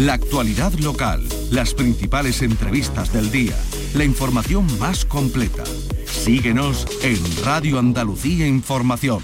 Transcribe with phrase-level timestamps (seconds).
[0.00, 3.54] la actualidad local, las principales entrevistas del día,
[3.94, 5.62] la información más completa.
[6.06, 9.22] Síguenos en Radio Andalucía Información.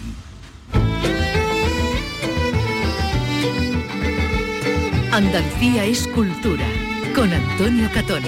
[5.13, 6.67] Andalucía es cultura.
[7.15, 8.23] Con Antonio Catón.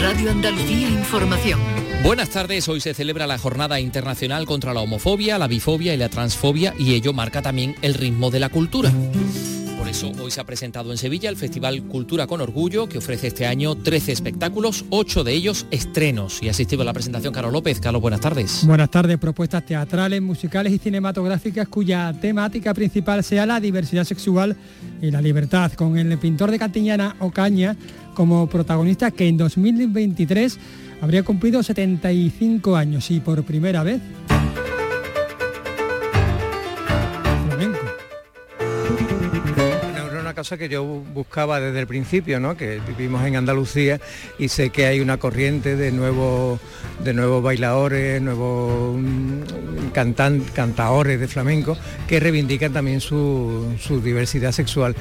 [0.00, 1.58] Radio Andalucía Información.
[2.04, 6.08] Buenas tardes, hoy se celebra la Jornada Internacional contra la Homofobia, la Bifobia y la
[6.08, 8.92] Transfobia y ello marca también el ritmo de la cultura.
[9.90, 13.44] Eso hoy se ha presentado en Sevilla el Festival Cultura con Orgullo, que ofrece este
[13.44, 16.40] año 13 espectáculos, 8 de ellos estrenos.
[16.40, 17.80] Y asistido a la presentación Carlos López.
[17.80, 18.64] Carlos, buenas tardes.
[18.64, 24.56] Buenas tardes, propuestas teatrales, musicales y cinematográficas cuya temática principal sea la diversidad sexual
[25.02, 27.76] y la libertad, con el pintor de Cantiñana Ocaña
[28.14, 30.56] como protagonista que en 2023
[31.00, 34.00] habría cumplido 75 años y por primera vez
[40.40, 42.56] cosa que yo buscaba desde el principio, ¿no?
[42.56, 44.00] que vivimos en Andalucía
[44.38, 46.58] y sé que hay una corriente de nuevos,
[47.04, 51.76] de nuevos bailadores, nuevos mm, cantan, cantadores de flamenco
[52.08, 54.96] que reivindican también su, su diversidad sexual.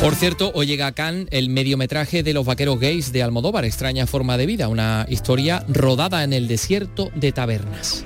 [0.00, 4.08] Por cierto, hoy llega a Cannes el mediometraje de los vaqueros gays de Almodóvar, Extraña
[4.08, 8.04] Forma de Vida, una historia rodada en el desierto de tabernas.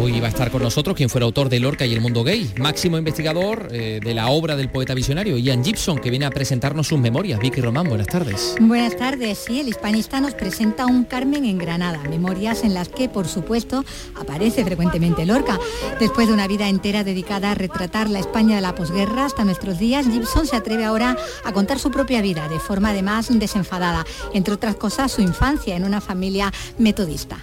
[0.00, 2.52] Hoy va a estar con nosotros quien fuera autor de Lorca y el mundo gay,
[2.58, 6.86] máximo investigador eh, de la obra del poeta visionario, Ian Gibson, que viene a presentarnos
[6.86, 7.40] sus memorias.
[7.40, 8.54] Vicky Román, buenas tardes.
[8.60, 13.08] Buenas tardes, sí, el hispanista nos presenta un Carmen en Granada, memorias en las que,
[13.08, 15.58] por supuesto, aparece frecuentemente Lorca.
[16.00, 19.78] Después de una vida entera dedicada a retratar la España de la posguerra hasta nuestros
[19.78, 24.54] días, Gibson se atreve ahora a contar su propia vida de forma además desenfadada, entre
[24.54, 27.38] otras cosas su infancia en una familia metodista.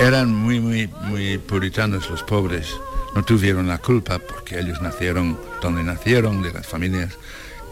[0.00, 2.74] Eran muy, muy, muy puritanos los pobres.
[3.14, 7.16] No tuvieron la culpa porque ellos nacieron donde nacieron, de las familias.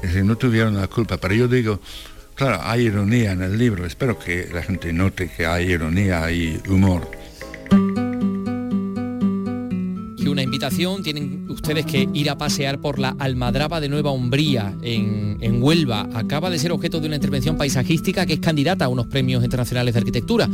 [0.03, 1.17] Es no tuvieron la culpa.
[1.19, 1.81] Pero yo digo,
[2.35, 3.85] claro, hay ironía en el libro.
[3.85, 7.22] Espero que la gente note que hay ironía y humor
[10.33, 15.39] una invitación, tienen ustedes que ir a pasear por la Almadraba de Nueva Umbría en,
[15.41, 16.09] en, Huelva.
[16.15, 19.95] Acaba de ser objeto de una intervención paisajística que es candidata a unos premios internacionales
[19.95, 20.49] de arquitectura.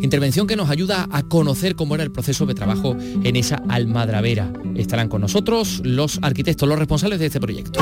[0.00, 4.52] Intervención que nos ayuda a conocer cómo era el proceso de trabajo en esa almadravera.
[4.76, 7.80] Estarán con nosotros los arquitectos, los responsables de este proyecto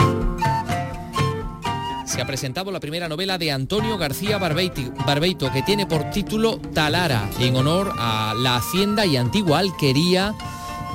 [2.14, 7.28] se ha presentado la primera novela de Antonio García Barbeito, que tiene por título Talara,
[7.40, 10.32] en honor a la hacienda y antigua alquería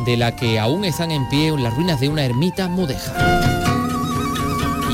[0.06, 3.14] de la que aún están en pie las ruinas de una ermita mudeja.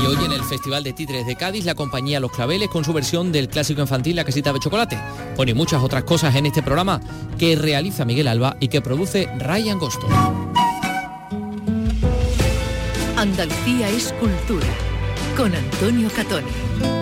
[0.02, 2.92] Y hoy en el Festival de Títeres de Cádiz, la compañía Los Claveles con su
[2.92, 4.98] versión del clásico infantil La Casita de Chocolate.
[5.36, 7.00] Pone muchas otras cosas en este programa
[7.38, 10.06] que realiza Miguel Alba y que produce Ryan Gosto.
[13.16, 14.66] Andalucía es cultura
[15.36, 16.95] con Antonio Catoni.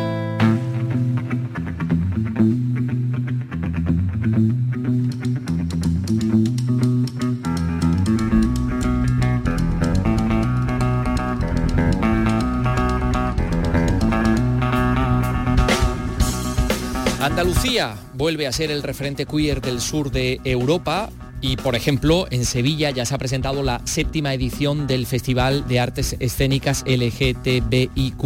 [17.36, 22.44] Andalucía vuelve a ser el referente queer del sur de Europa y, por ejemplo, en
[22.44, 28.22] Sevilla ya se ha presentado la séptima edición del Festival de Artes Escénicas LGTBIQ+,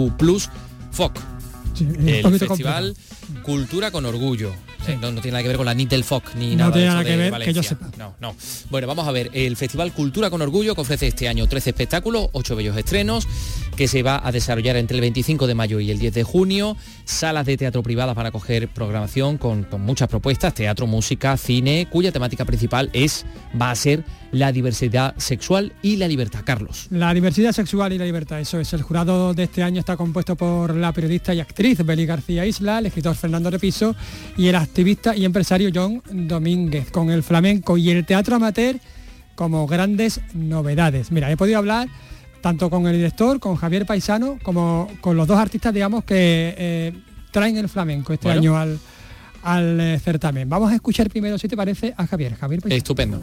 [0.90, 1.18] FOC.
[2.06, 2.94] el Festival
[3.44, 4.52] Cultura con Orgullo.
[5.00, 7.16] No, tiene nada que ver con la Nitel Foc ni no nada tiene nada que
[7.16, 7.52] ver, Valencia.
[7.52, 7.90] que yo sepa.
[7.98, 8.34] No, no.
[8.70, 9.30] Bueno, vamos a ver.
[9.34, 13.26] El Festival Cultura con Orgullo que ofrece este año 13 espectáculos, 8 bellos estrenos,
[13.78, 16.76] que se va a desarrollar entre el 25 de mayo y el 10 de junio.
[17.04, 21.86] Salas de teatro privadas van a coger programación con, con muchas propuestas, teatro, música, cine,
[21.88, 23.24] cuya temática principal es,
[23.54, 24.02] va a ser
[24.32, 26.40] la diversidad sexual y la libertad.
[26.44, 26.88] Carlos.
[26.90, 28.72] La diversidad sexual y la libertad, eso es.
[28.72, 32.80] El jurado de este año está compuesto por la periodista y actriz Beli García Isla,
[32.80, 33.94] el escritor Fernando Repiso
[34.36, 38.80] y el activista y empresario John Domínguez, con el flamenco y el teatro amateur
[39.36, 41.12] como grandes novedades.
[41.12, 41.88] Mira, he podido hablar
[42.40, 46.92] tanto con el director, con Javier Paisano, como con los dos artistas, digamos, que eh,
[47.30, 48.78] traen el flamenco este año al,
[49.42, 50.48] al eh, certamen.
[50.48, 52.34] Vamos a escuchar primero, si te parece, a Javier.
[52.36, 52.76] Javier Paisano.
[52.76, 53.20] Estupendo.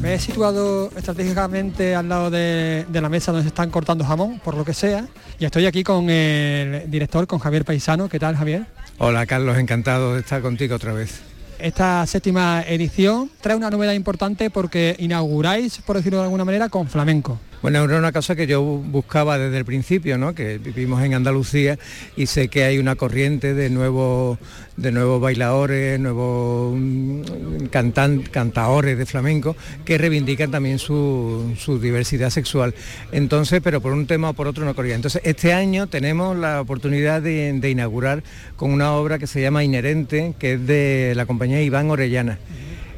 [0.00, 4.38] Me he situado estratégicamente al lado de, de, la mesa donde se están cortando jamón,
[4.44, 5.08] por lo que sea,
[5.38, 8.08] y estoy aquí con el director, con Javier Paisano.
[8.08, 8.66] ¿Qué tal, Javier?
[8.98, 11.22] Hola, Carlos, encantado de estar contigo otra vez.
[11.58, 16.88] Esta séptima edición trae una novedad importante porque inauguráis, por decirlo de alguna manera, con
[16.88, 17.38] flamenco.
[17.64, 20.34] Bueno, era una cosa que yo buscaba desde el principio, ¿no?
[20.34, 21.78] que vivimos en Andalucía
[22.14, 24.38] y sé que hay una corriente de nuevos
[24.76, 29.56] de nuevos bailadores, nuevos mm, cantan, cantaores de flamenco
[29.86, 32.74] que reivindican también su, diversidad sexual.
[33.12, 34.94] Entonces, pero por un tema o por otro no corría.
[34.94, 38.22] Entonces, este año tenemos la oportunidad de, de inaugurar
[38.56, 42.38] con una obra que se llama Inherente, que es de la compañía Iván Orellana.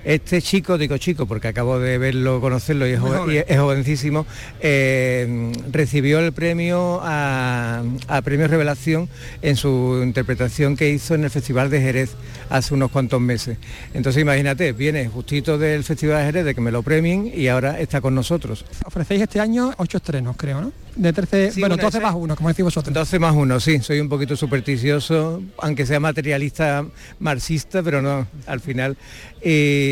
[0.07, 4.25] Este chico, digo chico porque acabo de verlo, conocerlo y es, jovencísimo,
[4.61, 7.83] eh, recibió el premio a,
[8.23, 9.09] Premio Revelación
[9.43, 12.11] en su interpretación que hizo en el Festival de Jerez
[12.51, 13.59] hace unos cuantos meses.
[13.95, 17.81] Entonces imagínate, viene justito del Festival de Jerez de que me lo premien y ahora
[17.81, 18.65] está con nosotros.
[18.85, 20.87] Ofrecéis este año ocho estrenos, creo, ¿no?
[20.97, 22.93] de 13, bueno, 12 más 1, como decís vosotros.
[22.93, 26.85] 12 más 1, sí, soy un poquito supersticioso, aunque sea materialista
[27.19, 28.97] marxista, pero no, al final.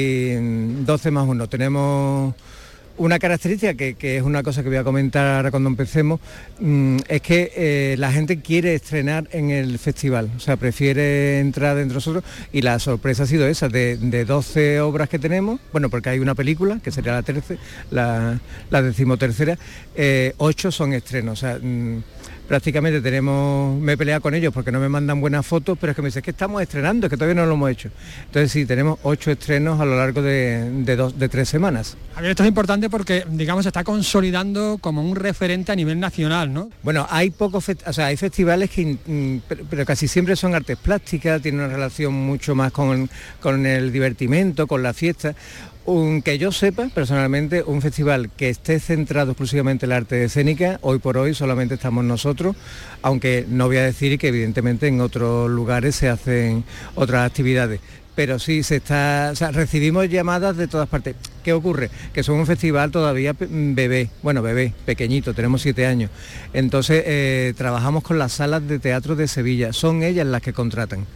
[0.04, 2.34] Y 12 más 1, tenemos
[2.96, 6.20] una característica que, es una cosa que voy a comentar ahora cuando empecemos,
[6.60, 11.76] mm, es que eh, la gente quiere estrenar en el festival, o sea, prefiere entrar
[11.76, 15.88] dentro de nosotros y la sorpresa ha sido esa, de, 12 obras que tenemos, bueno,
[15.88, 17.60] porque hay una película, que sería la, tercera,
[17.90, 19.58] la, decimotercera,
[19.96, 21.98] eh, 8 son estrenos, mm,
[22.48, 25.96] prácticamente tenemos, me he peleado con ellos porque no me mandan buenas fotos, pero es
[25.96, 27.90] que me dicen que estamos estrenando, es que todavía no lo hemos hecho.
[28.26, 31.96] Entonces sí, tenemos ocho estrenos a lo largo de, dos, de tres semanas.
[32.16, 35.98] A ver, esto es importante porque, digamos, se está consolidando como un referente a nivel
[35.98, 36.70] nacional, ¿no?
[36.82, 39.38] Bueno, hay pocos, o sea, hay festivales que, mm,
[39.70, 43.08] pero casi siempre son artes plásticas, tienen una relación mucho más con,
[43.40, 45.34] con el divertimento, con la fiesta
[45.84, 50.78] un, que yo sepa personalmente, un festival que esté centrado exclusivamente en la arte escénica,
[50.82, 52.56] hoy por hoy solamente estamos nosotros,
[53.02, 56.64] aunque no voy a decir que evidentemente en otros lugares se hacen
[56.94, 57.80] otras actividades.
[58.14, 61.16] Pero sí, se está, recibimos llamadas de todas partes.
[61.42, 61.90] ¿Qué ocurre?
[62.12, 66.10] Que son un festival todavía bebé, bueno, bebé, pequeñito, tenemos siete años.
[66.52, 71.06] Entonces eh, trabajamos con las salas de teatro de Sevilla, son ellas las que contratan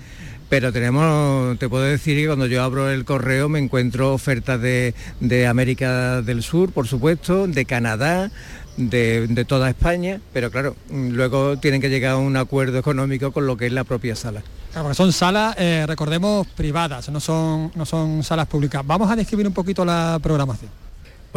[0.49, 4.95] pero tenemos, te puedo decir que cuando yo abro el correo me encuentro ofertas de,
[5.49, 8.31] América del Sur, por supuesto, de Canadá,
[8.77, 13.57] de, toda España, pero claro, luego tienen que llegar a un acuerdo económico con lo
[13.57, 14.43] que es la propia sala.
[14.73, 18.83] Claro, porque son salas, eh, recordemos, privadas, no son, no son salas públicas.
[18.87, 20.71] Vamos a describir un poquito la programación.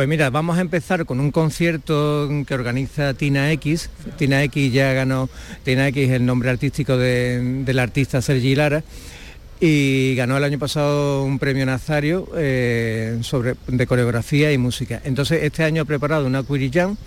[0.01, 3.91] Pues mira, vamos a empezar con un concierto que organiza Tina X.
[4.17, 5.29] Tina X ya ganó,
[5.63, 8.83] Tina X es el nombre artístico del artista Sergi Lara
[9.59, 14.99] y ganó el año pasado un premio Nazario eh, sobre, de coreografía y música.
[15.03, 16.43] Entonces este año ha preparado una
[16.73, 16.97] Jam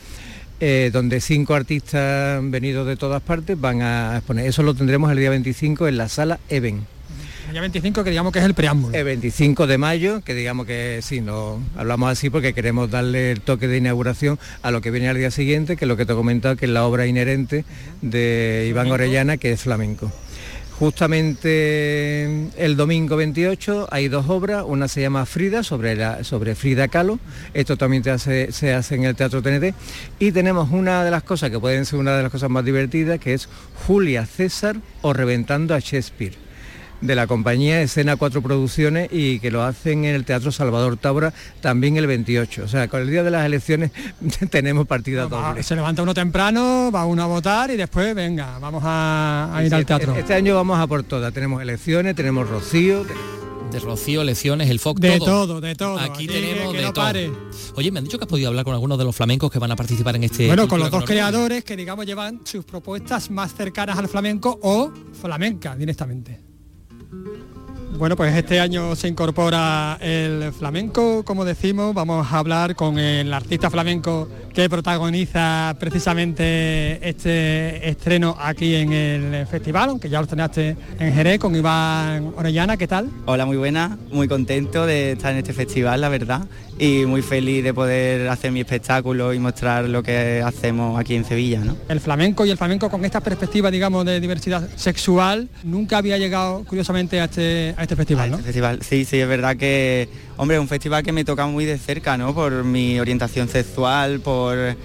[0.61, 4.47] eh, donde cinco artistas venidos de todas partes van a exponer.
[4.47, 6.94] Eso lo tendremos el día 25 en la sala Even.
[7.55, 8.99] El día 25 que digamos que es el preámbulo.
[8.99, 13.43] El 25 de mayo, que digamos que sí, no hablamos así porque queremos darle el
[13.43, 16.15] toque de inauguración a lo que viene al día siguiente, que es lo que te
[16.15, 17.65] he comentado, que es la obra inherente
[18.03, 20.11] de Iván Orellana, que es flamenco.
[20.81, 26.89] Justamente el domingo 28 hay dos obras, una se llama Frida, sobre, la, sobre Frida
[26.89, 27.21] Kahlo,
[27.53, 29.77] esto también se hace en el Teatro TNT,
[30.19, 33.21] y tenemos una de las cosas que pueden ser una de las cosas más divertidas,
[33.21, 33.49] que es
[33.87, 36.44] Julia César o Reventando a Shakespeare
[37.05, 41.35] de la compañía Escena Cuatro Producciones y que lo hacen en el Teatro Salvador Tabra
[41.61, 42.63] también el 28.
[42.65, 43.91] O sea, con el día de las elecciones
[44.51, 45.63] tenemos partida doble.
[45.63, 49.85] Se levanta uno temprano, va uno a votar y después, venga, vamos a, ir al
[49.85, 50.15] teatro.
[50.15, 51.33] Este año vamos a por todas.
[51.35, 53.05] Tenemos elecciones, tenemos Rocío.
[53.71, 55.61] de Rocío, elecciones, el FOC, de todo.
[55.61, 57.75] de todo, Aquí, tenemos de todo.
[57.75, 59.71] Oye, me han dicho que has podido hablar con algunos de los flamencos que van
[59.71, 60.47] a participar en este...
[60.47, 64.91] Bueno, con los dos creadores que, digamos, llevan sus propuestas más cercanas al flamenco o
[65.21, 66.54] flamenca directamente.
[67.97, 73.33] Bueno, pues este año se incorpora el flamenco, como decimos, vamos a hablar con el
[73.33, 80.77] artista flamenco que protagoniza precisamente este estreno aquí en el festival, aunque ya lo estrenaste
[80.99, 83.11] en Jerez con Iván Orellana, ¿qué tal?
[83.27, 86.47] Hola, muy buena, muy contento de estar en este festival, la verdad,
[86.79, 91.25] y muy feliz de poder hacer mi espectáculo y mostrar lo que hacemos aquí en
[91.25, 91.61] Sevilla.
[91.61, 91.77] ¿no?
[91.89, 96.65] El flamenco y el flamenco con esta perspectiva, digamos, de diversidad sexual, nunca había llegado,
[96.65, 98.37] curiosamente, a este, a este festival, ¿no?
[98.37, 101.65] Este festival, sí, sí, es verdad que, hombre, es un festival que me toca muy
[101.65, 102.35] de cerca, ¿no?
[102.35, 104.77] Por mi orientación sexual, por...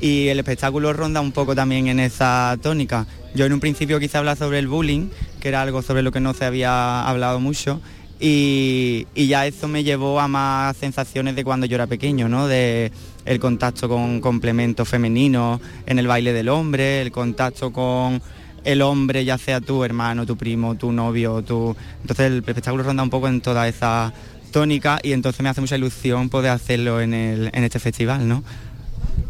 [0.00, 3.06] Y el espectáculo ronda un poco también en esa tónica.
[3.34, 5.08] Yo en un principio quise hablar sobre el bullying,
[5.40, 7.80] que era algo sobre lo que no se había hablado mucho,
[8.20, 12.46] y, ya eso me llevó a más sensaciones de cuando yo era pequeño, ¿no?
[12.46, 12.92] De
[13.24, 18.20] el contacto con complementos femeninos en el baile del hombre, el contacto con
[18.64, 21.76] el hombre, ya sea tu hermano, tu primo, tu novio, tu...
[22.02, 24.12] Entonces el espectáculo ronda un poco en toda esa
[24.52, 28.44] tónica y entonces me hace mucha ilusión poder hacerlo en, el, en este festival, ¿no?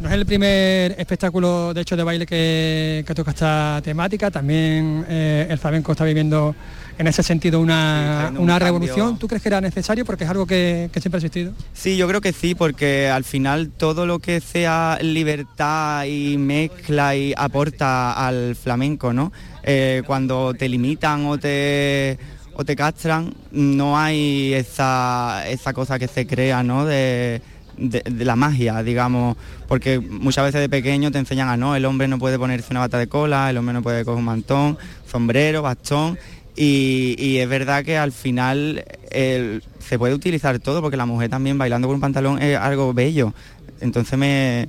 [0.00, 4.30] No es el primer espectáculo, de hecho, de baile que, toca esta temática.
[4.30, 6.54] También eh, el flamenco está viviendo
[6.98, 9.18] en ese sentido una, revolución.
[9.18, 11.52] ¿Tú crees que era necesario porque es algo que, siempre ha existido?
[11.72, 17.16] Sí, yo creo que sí, porque al final todo lo que sea libertad y mezcla
[17.16, 19.32] y aporta al flamenco, ¿no?
[19.62, 22.18] Eh, cuando te limitan o te
[22.56, 26.84] o te castran, no hay esa, esa cosa que se crea, ¿no?
[26.84, 27.42] De,
[27.76, 29.36] de, la magia, digamos,
[29.66, 32.80] porque muchas veces de pequeño te enseñan a no, el hombre no puede ponerse una
[32.80, 34.78] bata de cola, el hombre no puede coger un mantón,
[35.10, 36.18] sombrero, bastón,
[36.56, 41.88] y, es verdad que al final se puede utilizar todo, porque la mujer también bailando
[41.88, 43.32] con un pantalón es algo bello.
[43.80, 44.68] Entonces me,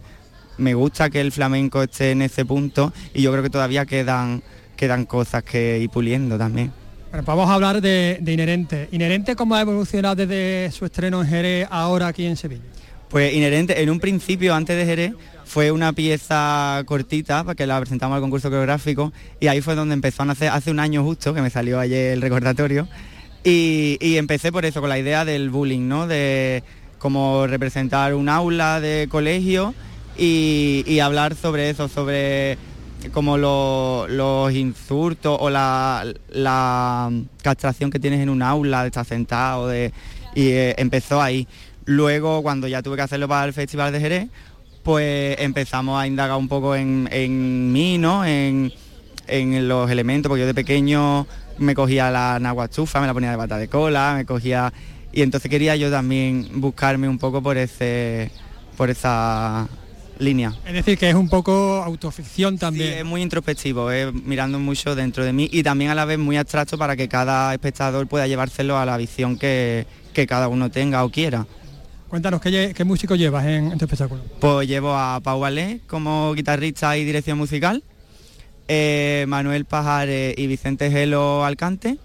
[0.57, 4.41] me gusta que el flamenco esté en ese punto y yo creo que todavía quedan,
[4.75, 6.71] quedan cosas que ir puliendo también.
[7.11, 8.89] Bueno, pues vamos a hablar de, de Inherente.
[8.91, 12.63] ¿Inherente cómo ha evolucionado desde su estreno en Jerez ahora aquí en Sevilla?
[13.09, 15.13] Pues Inherente, en un principio, antes de Jerez,
[15.55, 19.93] fue una pieza cortita para que la presentamos al concurso coreográfico y ahí fue donde
[19.93, 22.89] empezó a hacer hace un año justo, que me salió ayer el recordatorio,
[23.41, 26.07] y, empecé por eso, con la idea del bullying, ¿no?
[26.07, 26.61] De
[26.97, 29.73] como representar un aula de colegio
[30.17, 32.57] y, hablar sobre eso, sobre
[33.13, 36.03] como los insultos o la,
[37.41, 39.89] castración que tienes en un aula, de estar sentado, y
[40.35, 41.47] eh, empezó ahí.
[41.85, 44.27] Luego, cuando ya tuve que hacerlo para el Festival de Jerez,
[44.85, 48.23] pues empezamos a indagar un poco en, mí, ¿no?
[48.23, 48.71] En,
[49.27, 51.25] los elementos, porque yo de pequeño
[51.57, 54.71] me cogía la nahuachufa, me la ponía de bata de cola, me cogía...
[55.11, 58.29] Y entonces quería yo también buscarme un poco por ese
[58.77, 59.67] por esa
[60.19, 60.53] línea.
[60.67, 62.93] Es decir, que es un poco autoficción también.
[62.93, 66.19] Sí, es muy introspectivo, es mirando mucho dentro de mí y también a la vez
[66.19, 70.69] muy abstracto para que cada espectador pueda llevárselo a la visión que, que cada uno
[70.69, 71.47] tenga o quiera.
[72.15, 74.21] Cuéntanos, ¿qué, qué músico llevas en, este espectáculo?
[74.39, 77.83] Pues llevo a Pau Valé como guitarrista y dirección musical,
[78.69, 81.97] eh, Manuel Pajares y Vicente Gelo al cante.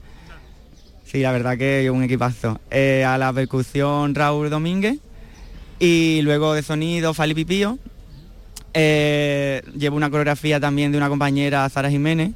[1.05, 2.61] Sí, la verdad que un equipazo.
[2.73, 4.99] Eh, a la percusión Raúl Domínguez
[5.79, 7.79] y luego de sonido Fali Pipío.
[8.75, 12.33] Eh, llevo una coreografía también de una compañera, Sara Jiménez.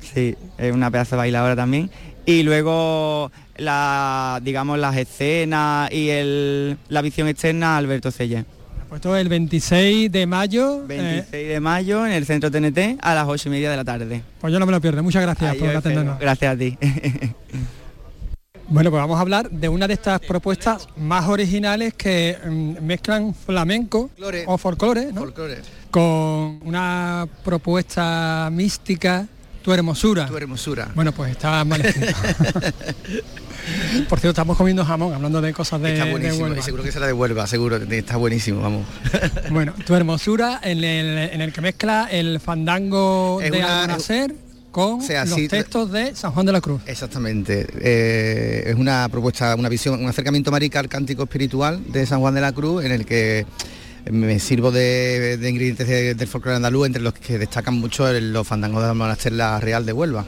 [0.00, 1.90] Sí, es una pedazo de bailadora también.
[2.24, 8.44] Y luego la, digamos, las escenas y el, la visión externa Alberto Selle.
[8.88, 10.86] Puesto el 26 de mayo.
[10.86, 13.84] 26 eh, de mayo en el centro TNT a las 8 y media de la
[13.84, 14.22] tarde.
[14.40, 15.02] Pues yo no me lo pierdo.
[15.02, 16.18] Muchas gracias por atendernos.
[16.18, 16.78] Gracias a ti.
[18.68, 23.34] bueno, pues vamos a hablar de una de estas propuestas más originales que mm, mezclan
[23.34, 24.10] flamenco
[24.46, 25.26] o folclore, ¿no?
[25.90, 29.26] con una propuesta mística,
[29.68, 30.26] tu hermosura.
[30.26, 30.90] Tu hermosura.
[30.94, 31.82] Bueno, pues está mal
[34.08, 37.12] Por cierto, estamos comiendo jamón, hablando de cosas de, está buenísimo, seguro que será de
[37.12, 38.86] Huelva, seguro, está buenísimo, vamos.
[39.50, 44.34] Bueno, tu hermosura en el, que mezcla el fandango de Almacer
[44.70, 46.80] con los textos de San Juan de la Cruz.
[46.86, 47.66] Exactamente.
[47.78, 52.34] Eh, es una propuesta, una visión, un acercamiento marical al cántico espiritual de San Juan
[52.34, 53.44] de la Cruz, en el que
[54.10, 58.90] me sirvo de, ingredientes del folclore andaluz, entre los que destacan mucho los fandangos de
[58.90, 60.24] Almonaster la Real de Huelva.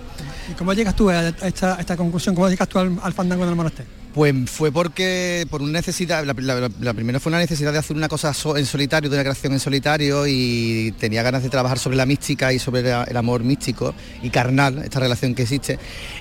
[0.51, 2.35] ¿Y cómo llegas tú a esta, conclusión?
[2.35, 4.00] ¿Cómo llegas tú al, al fandango del Almonaster?
[4.15, 8.33] Pues fue porque, por una necesidad, la, primera fue una necesidad de hacer una cosa
[8.57, 12.53] en solitario, de una creación en solitario y tenía ganas de trabajar sobre la mística
[12.53, 15.79] y sobre el amor místico y carnal, esta relación que existe.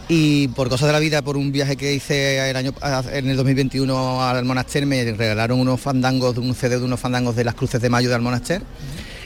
[0.08, 2.74] Y por cosas de la vida, por un viaje que hice el año,
[3.12, 7.44] en el 2021 al monaster, me regalaron unos fandangos, un CD de unos fandangos de
[7.44, 8.62] las cruces de mayo del monaster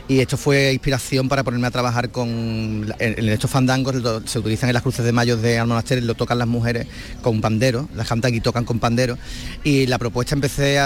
[0.08, 3.96] y esto fue inspiración para ponerme a trabajar con estos fandangos
[4.26, 6.88] se utilizan en las cruces de mayo de Almonaster lo tocan las mujeres
[7.22, 9.18] con pandero las cantan y tocan con pandero
[9.64, 10.78] y la propuesta empecé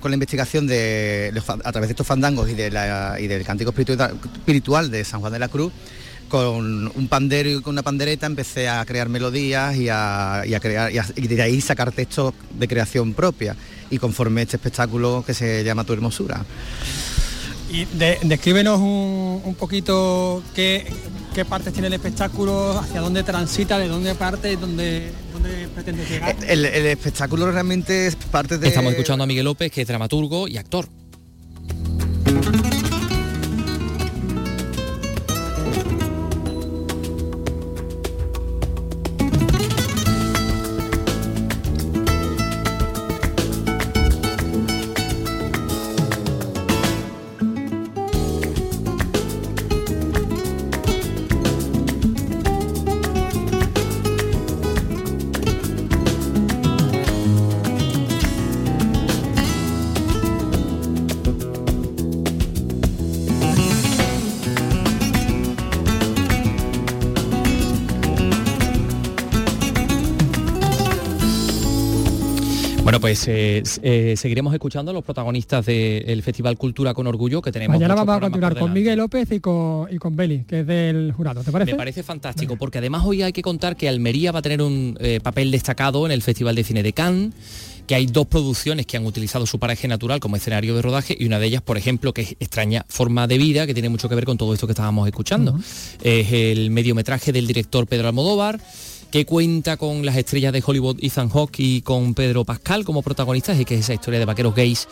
[0.00, 1.32] con la investigación de
[1.64, 5.72] a través de estos fandangos y, del cántico espiritual, de San Juan de la Cruz
[6.28, 11.26] con un pandero y con una pandereta empecé a crear melodías y a, crear y,
[11.28, 13.54] de ahí sacar textos de creación propia
[13.90, 16.44] y conformé este espectáculo que se llama Tu Hermosura.
[17.70, 17.86] Y
[18.26, 20.86] descríbenos un, poquito qué,
[21.48, 26.36] partes tiene el espectáculo, hacia dónde transita, de dónde parte y dónde, dónde pretende llegar.
[26.46, 28.68] El, el espectáculo realmente es parte de...
[28.68, 30.88] Estamos escuchando a Miguel López, que es dramaturgo y actor.
[73.04, 77.76] Pues eh, eh, seguiremos escuchando a los protagonistas del Festival Cultura con Orgullo que tenemos.
[77.76, 81.12] Mañana vamos a continuar con Miguel López y con, y con Beli, que es del
[81.12, 81.42] jurado.
[81.42, 81.72] ¿Te parece?
[81.72, 84.96] Me parece fantástico, porque además hoy hay que contar que Almería va a tener un
[85.00, 87.34] eh, papel destacado en el Festival de Cine de Cannes
[87.86, 91.26] que hay dos producciones que han utilizado su paraje natural como escenario de rodaje y
[91.26, 94.14] una de ellas, por ejemplo, que es Extraña Forma de Vida, que tiene mucho que
[94.14, 95.60] ver con todo esto que estábamos escuchando.
[96.02, 98.58] Es el mediometraje del director Pedro Almodóvar
[99.14, 103.60] que cuenta con las estrellas de Hollywood Ethan Hawke y con Pedro Pascal como protagonistas
[103.60, 104.88] y que es esa historia de vaqueros gays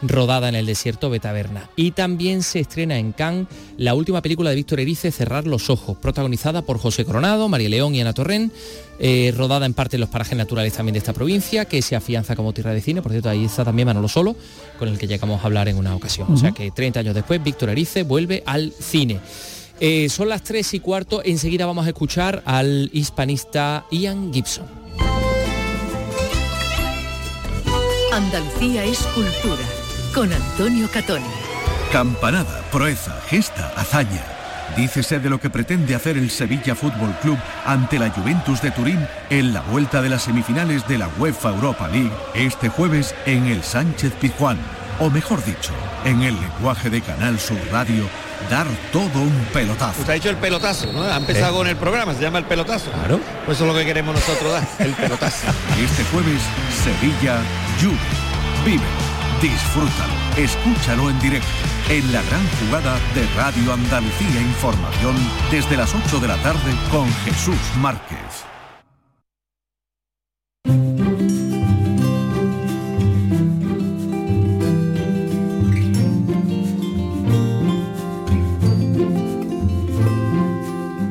[0.00, 1.68] rodada en el desierto de Taberna.
[1.76, 5.98] Y también se estrena en Cannes la última película de Víctor Erice, Cerrar los Ojos,
[5.98, 8.50] protagonizada por José Coronado, María León y Ana Torren,
[8.98, 12.34] eh, rodada en parte en los parajes naturales también de esta provincia, que se afianza
[12.34, 13.02] como tierra de cine.
[13.02, 14.36] Por cierto, ahí está también Manolo Solo,
[14.78, 16.32] con el que llegamos a hablar en una ocasión.
[16.32, 19.20] O sea que 30 años después, Víctor Erice vuelve al cine.
[19.80, 24.66] Eh, son las 3 y cuarto, enseguida vamos a escuchar al hispanista Ian Gibson.
[28.12, 29.62] Andalucía es cultura,
[30.14, 31.26] con Antonio Catoni.
[31.92, 34.24] Campanada, proeza, gesta, hazaña.
[34.74, 39.06] Dícese de lo que pretende hacer el Sevilla Fútbol Club ante la Juventus de Turín
[39.30, 43.62] en la vuelta de las semifinales de la UEFA Europa League este jueves en el
[43.62, 44.58] Sánchez Pizjuán.
[44.98, 45.72] O mejor dicho,
[46.04, 48.04] en el lenguaje de Canal Sur Radio,
[48.50, 50.00] dar todo un pelotazo.
[50.00, 51.02] Usted ha dicho el pelotazo, ¿no?
[51.02, 51.58] Ha empezado ¿Eh?
[51.58, 52.90] con el programa, se llama el pelotazo.
[52.92, 53.20] Claro.
[53.44, 55.46] Pues eso es lo que queremos nosotros dar, el pelotazo.
[55.82, 56.42] Este jueves,
[56.84, 57.40] Sevilla
[57.80, 57.96] Juve.
[58.64, 58.82] Vive,
[59.40, 61.48] disfrútalo, escúchalo en directo,
[61.88, 65.16] en la gran jugada de Radio Andalucía Información
[65.50, 68.45] desde las 8 de la tarde con Jesús Márquez.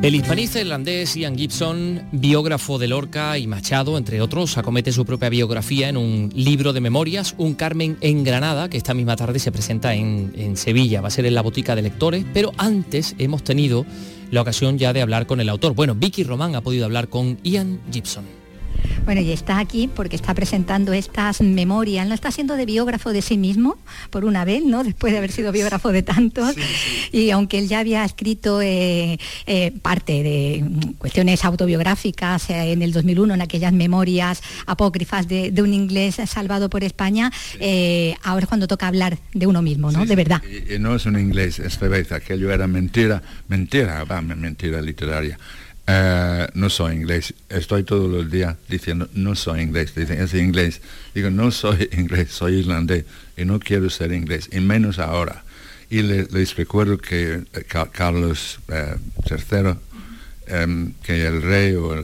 [0.06, 5.30] El hispanista irlandés Ian Gibson, biógrafo de Lorca y Machado, entre otros, acomete su propia
[5.30, 9.52] biografía en un libro de memorias, Un Carmen en Granada, que esta misma tarde se
[9.52, 11.02] presenta en, en Sevilla.
[11.02, 13.84] Va a ser en la botica de lectores, pero antes hemos tenido
[14.30, 15.74] la ocasión ya de hablar con el autor.
[15.74, 18.45] Bueno, Vicky Román ha podido hablar con Ian Gibson.
[19.06, 23.22] Bueno, y está aquí porque está presentando estas memorias, no está siendo de biógrafo de
[23.22, 23.78] sí mismo,
[24.10, 24.84] por una vez, ¿no?
[24.84, 26.56] Después de haber sido biógrafo de tantos.
[27.12, 30.64] Y aunque él ya había escrito eh, eh, parte de
[30.98, 36.70] cuestiones autobiográficas eh, en el 2001, en aquellas memorias apócrifas de, de un inglés salvado
[36.70, 37.32] por España,
[38.24, 40.06] ahora es cuando toca hablar de uno mismo, ¿no?
[40.06, 40.42] de verdad.
[40.44, 45.38] Y, y no es un inglés, esta vez aquello era mentira, mentira, va, mentira literaria.
[45.88, 50.82] Eh, no soy inglés, estoy todos los días diciendo no soy inglés, dicen es inglés,
[51.14, 53.06] digo no soy inglés, soy irlandés
[53.38, 55.44] y no quiero ser inglés, y menos ahora.
[55.92, 58.96] Y le- les recuerdo que eh, Ca- Carlos eh,
[59.30, 59.76] III,
[60.48, 61.96] em, que el rey o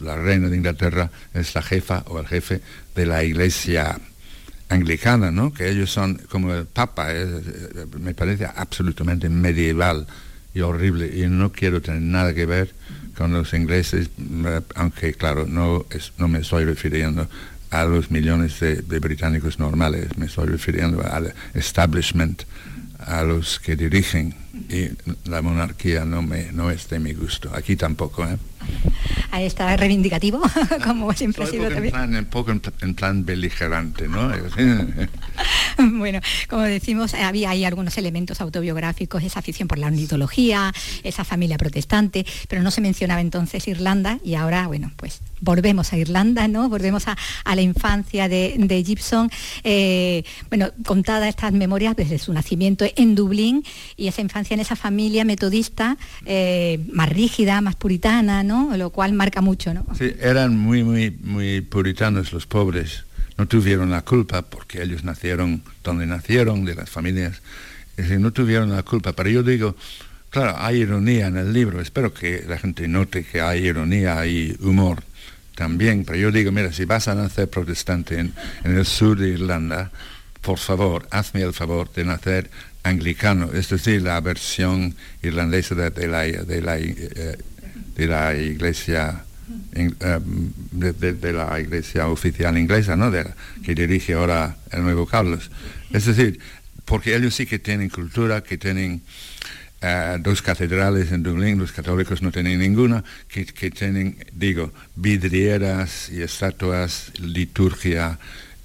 [0.00, 2.60] la reina de Inglaterra es la jefa o el jefe
[2.96, 3.96] de la iglesia
[4.68, 5.52] anglicana, ¿no?
[5.54, 7.26] Que ellos son como el papa, eh,
[8.00, 10.08] me parece absolutamente medieval
[10.52, 12.72] y horrible y no quiero tener nada que ver
[13.16, 17.28] con los ingleses, eh, aunque claro, no, es- no me estoy refiriendo
[17.70, 22.42] a los millones de, de británicos normales, me estoy refiriendo al establishment,
[22.98, 24.34] a los que dirigen
[24.70, 24.88] y
[25.28, 28.24] la monarquía no, me, no es de mi gusto, aquí tampoco.
[28.26, 28.38] ¿eh?
[29.30, 30.40] Ahí está reivindicativo,
[30.84, 31.92] como siempre ha Soy sido también.
[31.92, 34.30] plan, en poco en, en plan beligerante, ¿no?
[35.78, 40.72] Bueno, como decimos, había ahí algunos elementos autobiográficos, esa afición por la ornitología,
[41.02, 45.96] esa familia protestante, pero no se mencionaba entonces Irlanda y ahora, bueno, pues volvemos a
[45.98, 46.68] Irlanda, ¿no?
[46.68, 49.30] Volvemos a, a la infancia de, de Gibson,
[49.64, 53.64] eh, bueno, contada estas memorias desde su nacimiento en Dublín
[53.96, 58.53] y esa infancia en esa familia metodista eh, más rígida, más puritana, ¿no?
[58.76, 59.86] Lo cual marca mucho, ¿no?
[59.98, 63.04] Sí, eran muy, muy, muy puritanos los pobres.
[63.36, 67.42] No tuvieron la culpa porque ellos nacieron donde nacieron, de las familias.
[67.96, 69.12] Es decir, no tuvieron la culpa.
[69.12, 69.76] Pero yo digo,
[70.30, 71.80] claro, hay ironía en el libro.
[71.80, 75.02] Espero que la gente note que hay ironía, hay humor
[75.54, 76.04] también.
[76.04, 79.90] Pero yo digo, mira, si vas a nacer protestante en, el sur de Irlanda,
[80.40, 82.50] por favor, hazme el favor de nacer
[82.82, 87.38] anglicano, es decir, la versión irlandesa de, de la, de, la, eh,
[87.94, 89.24] de la iglesia
[89.74, 90.20] eh,
[90.70, 93.10] de, la iglesia oficial inglesa, ¿no?
[93.10, 93.26] De
[93.62, 95.50] que dirige ahora el nuevo Carlos.
[95.92, 96.38] Es decir,
[96.84, 99.02] porque ellos sí que tienen cultura, que tienen
[99.82, 106.08] eh, dos catedrales en Dublín, los católicos no tienen ninguna, que, que tienen, digo, vidrieras
[106.10, 108.18] y estatuas, liturgia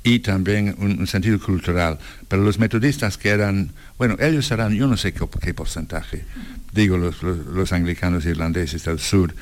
[0.04, 2.00] y también un sentido cultural.
[2.30, 6.24] Pero los metodistas que eran, bueno, ellos serán, yo no sé qué, porcentaje,
[6.72, 9.34] digo, los, los, anglicanos irlandeses del sur,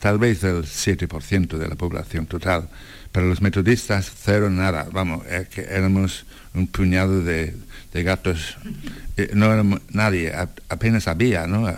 [0.00, 2.68] tal vez el 7% de la población total,
[3.10, 5.24] pero los metodistas cero nada, vamos,
[5.56, 7.54] éramos un puñado de,
[7.92, 8.56] de gatos,
[9.16, 10.32] eh, no éramos nadie,
[10.68, 11.68] apenas había, ¿no?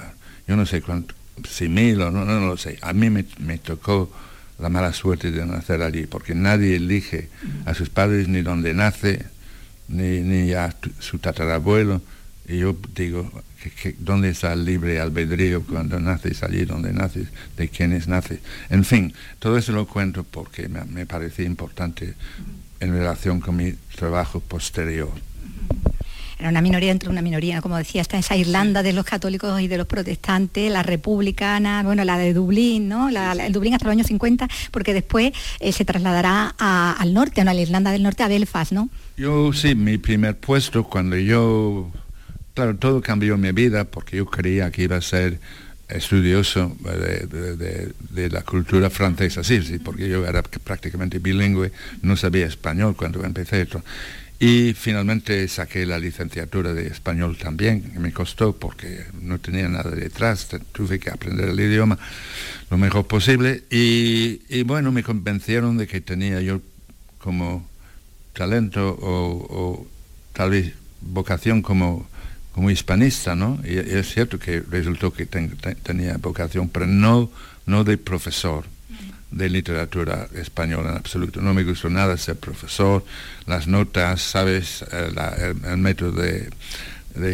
[0.46, 1.14] Yo no sé cuánto,
[1.48, 2.78] si mil o no, no, lo sé.
[2.82, 4.10] A mí me, me tocó
[4.58, 7.28] la mala suerte de nacer allí, porque nadie elige
[7.64, 9.24] a sus padres ni dónde nace,
[9.88, 12.00] ni, ni a su tatarabuelo.
[12.46, 13.30] Y yo digo,
[13.82, 18.40] que, ¿dónde está el libre albedrío cuando naces allí, donde naces, de quiénes naces?
[18.70, 22.14] En fin, todo eso lo cuento porque me, me parecía importante
[22.80, 25.10] en relación con mi trabajo posterior.
[26.38, 27.62] Era una minoría dentro de una minoría, ¿no?
[27.62, 32.04] como decía, está esa Irlanda de los católicos y de los protestantes, la republicana, bueno,
[32.04, 33.10] la de Dublín, ¿no?
[33.10, 37.50] La, Dublín hasta los años 50, porque después eh, se trasladará a- al norte, ¿no?
[37.50, 38.88] a la Irlanda del Norte, a Belfast, ¿no?
[39.16, 41.90] Yo sí, mi primer puesto cuando yo,
[42.54, 45.40] claro, todo cambió mi vida porque yo creía que iba a ser
[45.88, 51.72] estudioso de, de- de- de la cultura francesa, sí, sí, porque yo era prácticamente bilingüe,
[52.02, 53.82] no sabía español cuando empecé esto.
[54.40, 59.90] Y finalmente saqué la licenciatura de español también, que me costó porque no tenía nada
[59.90, 61.98] detrás, tuve que aprender el idioma
[62.70, 66.60] lo mejor posible y, bueno, me convencieron de que tenía yo
[67.18, 67.66] como
[68.32, 69.86] talento o,
[70.32, 72.06] tal vez vocación como,
[72.52, 73.58] como hispanista, ¿no?
[73.64, 77.28] Y, es cierto que resultó que ten- ten- tenía vocación, pero no,
[77.66, 78.66] no de profesor
[79.30, 81.40] de literatura española en absoluto.
[81.40, 83.04] No me gustó nada ser profesor,
[83.46, 84.84] las notas, ¿sabes?
[84.90, 85.36] Eh, la-
[85.66, 86.48] el, método de,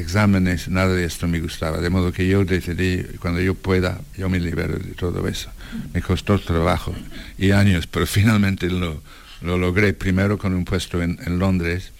[0.01, 1.79] exámenes, nada de esto me gustaba.
[1.79, 5.51] De modo que yo decidí, cuando yo pueda, yo me libero de todo eso.
[5.93, 6.95] Me costó trabajo
[7.39, 9.03] y años, pero finalmente lo,
[9.43, 11.93] lo logré primero con un puesto en, Londres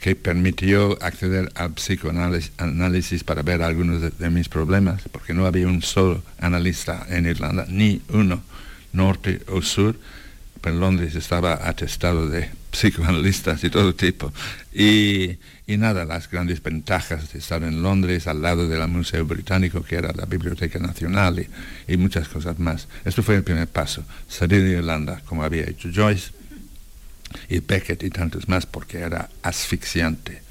[0.00, 5.66] que permitió acceder al psicoanálisis análisis para ver algunos de mis problemas, porque no había
[5.66, 8.42] un solo analista en Irlanda, ni uno,
[8.94, 9.96] norte o sur,
[10.60, 14.32] pero Londres estaba atestado de psicoanalistas y todo tipo.
[14.72, 19.82] Y, y nada, las grandes ventajas de estar en Londres, al lado del Museo Británico,
[19.82, 21.46] que era la Biblioteca Nacional,
[21.86, 22.88] y, muchas cosas más.
[23.04, 26.32] Esto fue el primer paso, salir de Irlanda, como había hecho Joyce,
[27.48, 30.42] y Beckett y tantos más, porque era asfixiante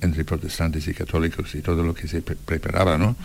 [0.00, 3.16] entre protestantes y católicos y todo lo que se pre- preparaba, ¿no?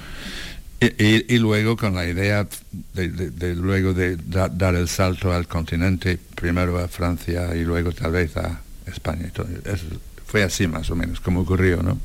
[0.82, 2.48] Y, y- y luego con la idea
[2.94, 7.64] de, de- de luego de da- dar el salto al continente, primero a Francia y
[7.66, 9.30] luego tal vez a España.
[9.34, 9.48] todo.
[9.66, 9.86] Eso
[10.26, 11.98] fue así más o menos como ocurrió, ¿no?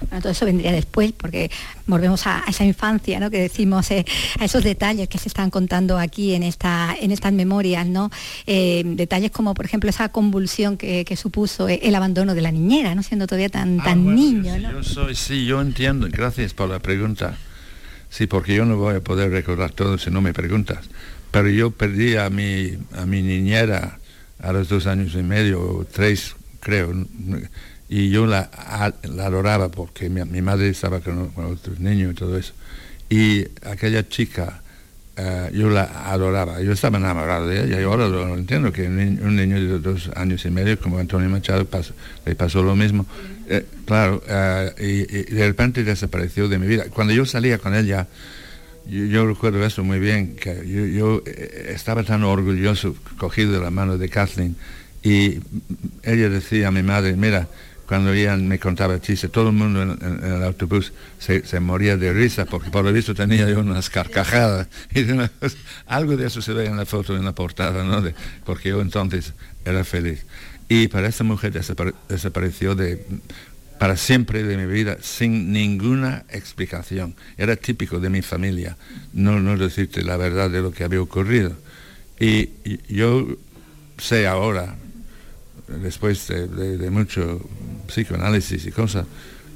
[0.00, 1.50] Bueno, todo eso vendría después, porque
[1.86, 3.30] volvemos a, a esa infancia, ¿no?
[3.30, 4.04] Que decimos, eh,
[4.38, 8.10] a esos detalles que se están contando aquí en, esta, en estas memorias, ¿no?
[8.46, 12.94] Eh, detalles como, por ejemplo, esa convulsión que, que supuso el abandono de la niñera,
[12.94, 13.02] ¿no?
[13.02, 14.72] Siendo todavía tan, tan niño, ¿no?
[14.72, 17.36] Yo soy, sí, yo entiendo, gracias por la pregunta.
[18.10, 20.88] Sí, porque yo no voy a poder recordar todo si no me preguntas.
[21.30, 23.98] Pero yo perdí a mi, a mi niñera
[24.40, 26.92] a los dos años y medio, o tres, creo,
[27.88, 28.50] y yo la,
[29.02, 32.52] la adoraba porque mi, mi madre estaba con, con otros niños y todo eso.
[33.08, 34.62] Y aquella chica,
[35.18, 38.96] eh, yo la adoraba, yo estaba enamorado de ella y ahora lo entiendo que un,
[38.96, 41.92] ni- un niño de dos años y medio como Antonio Machado pasó-
[42.24, 43.04] le pasó lo mismo.
[43.48, 46.84] Eh, claro, eh, y, y de repente desapareció de mi vida.
[46.90, 48.06] Cuando yo salía con ella,
[48.88, 51.22] yo, yo recuerdo eso muy bien, que yo, yo,
[51.68, 54.54] estaba tan orgulloso, cogido de la mano de Kathleen,
[55.02, 55.38] y
[56.02, 57.48] ella decía a mi madre, mira,
[57.88, 62.44] cuando ella me contaba chistes, todo el mundo en, el autobús se, moría de risa,
[62.44, 64.68] porque por lo visto tenía yo unas carcajadas.
[64.94, 65.30] Y de una
[65.86, 68.02] algo de eso se ve en la foto, en la portada, ¿no?
[68.44, 69.32] Porque yo entonces
[69.64, 70.26] era feliz.
[70.68, 73.02] Y para esta mujer desapare- desapareció de,
[73.78, 77.14] para siempre de mi vida sin ninguna explicación.
[77.38, 78.76] Era típico de mi familia
[79.14, 81.56] no, decirte la verdad de lo que había ocurrido.
[82.20, 82.50] Y
[82.88, 83.26] yo
[83.96, 84.76] sé ahora,
[85.68, 87.40] después de, mucho
[87.86, 89.06] psicoanálisis y cosas,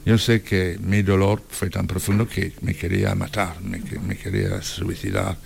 [0.05, 4.17] yo sé que mi dolor fue tan profundo que me quería matar, me, que- me
[4.17, 5.37] quería suicidar.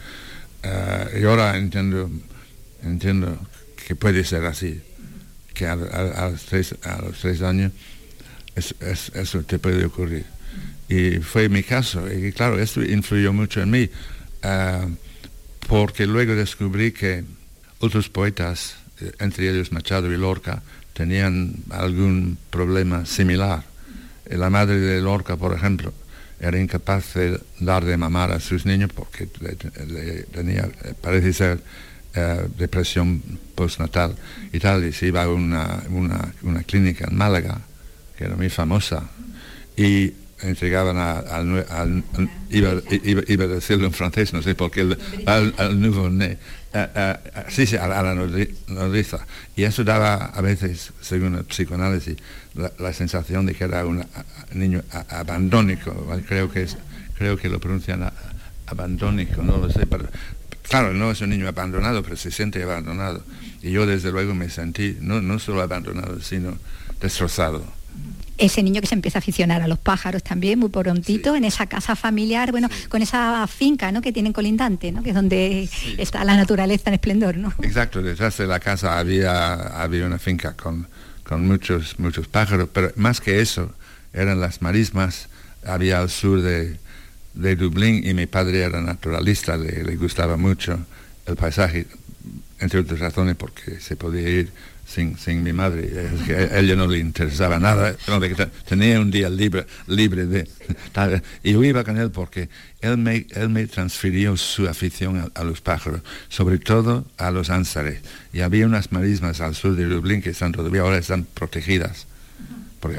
[0.62, 2.10] Eh, y ahora entiendo,
[2.82, 3.38] entiendo
[3.86, 4.80] que puede ser así,
[5.54, 7.72] que a, los, tres, a los tres años
[8.54, 10.24] es- es- eso te puede ocurrir.
[10.88, 13.90] Y fue mi caso, y claro, esto influyó mucho en mí,
[14.42, 14.86] ah,
[15.68, 17.24] porque luego descubrí que
[17.80, 18.85] otros poetas, eh,
[19.18, 23.64] entre ellos Machado y Lorca, tenían algún problema similar.
[24.26, 25.92] Eh, La madre de Lorca, por ejemplo,
[26.40, 31.60] era incapaz de dar de mamar a sus niños porque le- tenía, eh, parece ser,
[32.14, 33.22] eh, depresión
[33.54, 34.14] postnatal
[34.52, 37.60] y tal, y se iba a una, una, una clínica en Málaga,
[38.16, 39.04] que era muy famosa,
[39.76, 42.04] y entregaban al, al-
[42.50, 42.74] iba,
[43.28, 44.80] iba- a decirlo en francés, no sé por qué,
[45.26, 46.38] al, al nouveau-né,
[46.76, 49.18] a- a- sí, sí, a, la- nodriza.
[49.56, 52.16] Y eso daba a veces, según el psicoanálisis,
[52.78, 54.04] la, sensación de que era un
[54.52, 55.92] niño abandónico,
[56.28, 56.66] creo que
[57.18, 58.10] creo que lo pronuncian
[58.66, 60.06] abandónico, no lo sé, pero
[60.68, 63.22] claro, no es un niño abandonado, pero se siente abandonado.
[63.62, 66.56] Y yo desde luego me sentí no, no solo abandonado, sino
[67.00, 67.64] destrozado.
[68.38, 71.66] Ese niño que se empieza a aficionar a los pájaros también, muy prontito, en esa
[71.66, 74.02] casa familiar, bueno, con esa finca ¿no?
[74.02, 75.02] que tienen colindante, ¿no?
[75.02, 75.68] que es donde
[75.98, 77.52] está la naturaleza en esplendor, ¿no?
[77.62, 80.86] Exacto, detrás de la casa había, había una finca con,
[81.24, 83.72] con muchos, muchos pájaros, pero más que eso,
[84.12, 85.28] eran las marismas,
[85.64, 86.78] había al sur de,
[87.34, 90.78] de Dublín y mi padre era naturalista, le, le gustaba mucho
[91.26, 91.86] el paisaje,
[92.58, 94.52] entre otras razones porque se podía ir
[94.86, 97.96] sin, sin mi madre, es que a ella no le interesaba nada,
[98.68, 100.48] tenía un día libre, libre de...
[100.92, 102.48] tal, Y yo iba con él porque
[102.80, 108.00] él me, él me transfirió su afición a, los pájaros, sobre todo a los ánsares.
[108.32, 112.06] Y había unas marismas al sur de Dublín que están todavía ahora están protegidas
[112.78, 112.98] porque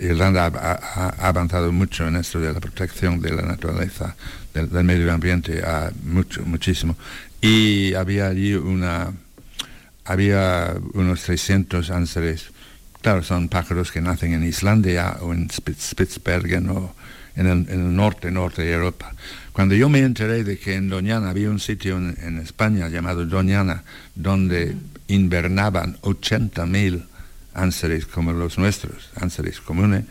[0.00, 4.16] Irlanda ha, avanzado mucho en esto de la protección de la naturaleza,
[4.54, 5.60] del, medio ambiente,
[6.04, 6.96] mucho, muchísimo.
[7.40, 9.12] Y había allí una,
[10.08, 12.46] había unos 300 ánsares,
[13.02, 16.94] claro, son pájaros que nacen en Islandia o en Spitsbergen o
[17.36, 19.12] en el, en el norte, norte de Europa.
[19.52, 23.82] Cuando yo me enteré de que en Doñana había un sitio en, España llamado Doñana,
[24.14, 24.76] donde
[25.08, 27.04] invernaban 80.000
[27.52, 30.04] ánsares como los nuestros, ánsares comunes,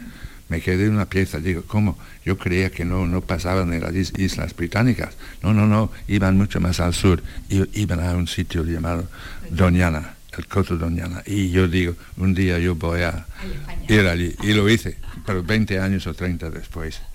[0.49, 1.97] me quedé una pieza, digo, ¿cómo?
[2.25, 5.15] Yo creía que no, no pasaban de las is- islas británicas.
[5.43, 9.07] No, no, no, iban mucho más al sur, i- iban a un sitio llamado
[9.49, 11.23] Doñana, el Coto Doñana.
[11.25, 13.25] Y yo digo, un día yo voy a
[13.89, 14.35] ir allí.
[14.43, 17.01] Y lo hice, pero 20 años o 30 después.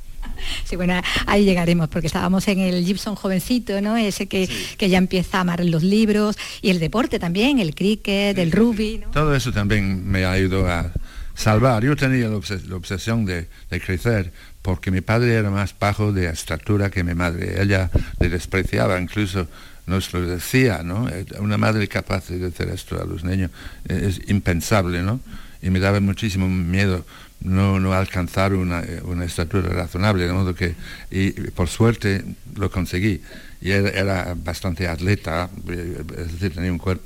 [0.64, 3.96] Sí, bueno, ahí llegaremos, porque estábamos en el Gibson jovencito, ¿no?
[3.96, 8.36] Ese que, que ya empieza a amar los libros y el deporte también, el cricket,
[8.38, 9.10] el rugby, ¿no?
[9.10, 10.90] Todo eso también me ha ayudado a
[11.34, 11.84] salvar.
[11.84, 13.48] Yo tenía la, obses- la obsesión de,
[13.84, 17.60] crecer porque mi padre era más bajo de estatura que mi madre.
[17.60, 17.90] Ella
[18.20, 19.48] le despreciaba, incluso
[19.86, 21.08] nos lo decía, ¿no?
[21.08, 23.50] Eh, Una madre capaz de hacer esto a los niños
[23.88, 25.20] es impensable, ¿no?
[25.60, 27.04] Y me daba muchísimo miedo
[27.40, 30.74] no, no alcanzar una, eh, una estatura razonable, de modo que,
[31.10, 33.20] y por suerte lo conseguí.
[33.60, 37.04] Y era, era bastante atleta, eh, es decir, tenía un cuerpo,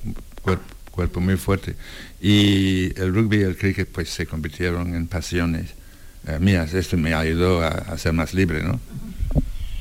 [0.97, 1.77] cuerpo muy fuerte.
[2.21, 5.67] Y el rugby y el cricket pues se convirtieron en pasiones
[6.27, 6.75] eh, mías.
[6.75, 8.81] Esto me ayudó a, a ser más libre, ¿no?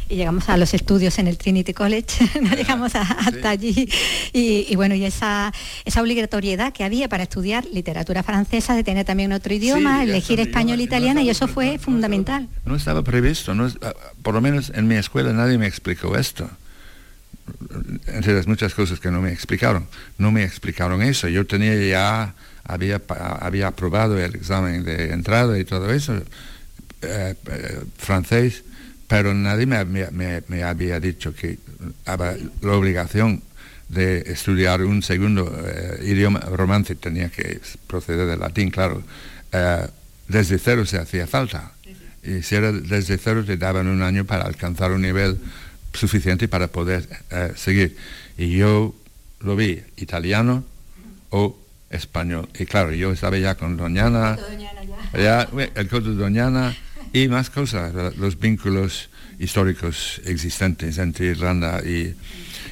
[0.07, 2.05] Y llegamos a los estudios en el Trinity College,
[2.41, 3.89] no llegamos a- hasta allí.
[4.33, 5.51] Y, y bueno, y esa,
[5.83, 10.39] esa obligatoriedad que había para estudiar literatura francesa, de tener también otro idioma, Sí, elegir
[10.39, 12.47] español, no- no italiano, y estaba eso fue fundamental.
[12.65, 16.15] No estaba previsto, no es- ah, por lo menos en mi escuela nadie me explicó
[16.15, 16.47] esto.
[18.07, 21.27] Entre las muchas cosas que no me explicaron, no me explicaron eso.
[21.27, 23.01] Yo tenía ya, había,
[23.39, 26.15] había aprobado el examen de entrada y todo eso,
[27.01, 28.63] eh, eh, francés,
[29.07, 31.59] pero nadie me, me- me- me había dicho que
[32.05, 33.43] había la obligación
[33.89, 39.03] de estudiar un segundo eh, idioma romance, tenía que proceder del latín, claro.
[39.51, 39.87] Eh,
[40.27, 41.71] desde cero se hacía falta.
[42.23, 45.37] Y si era desde cero te daban un año para alcanzar un nivel
[45.95, 47.95] suficiente para poder eh, seguir.
[48.37, 48.95] Y yo
[49.39, 50.63] lo vi, italiano
[51.29, 51.57] o
[51.89, 52.49] español.
[52.57, 54.37] Y claro, yo estaba ya con Doñana,
[55.17, 56.75] ya, we- el Coto de Doñana
[57.13, 62.13] y más cosas, los vínculos históricos existentes entre Irlanda y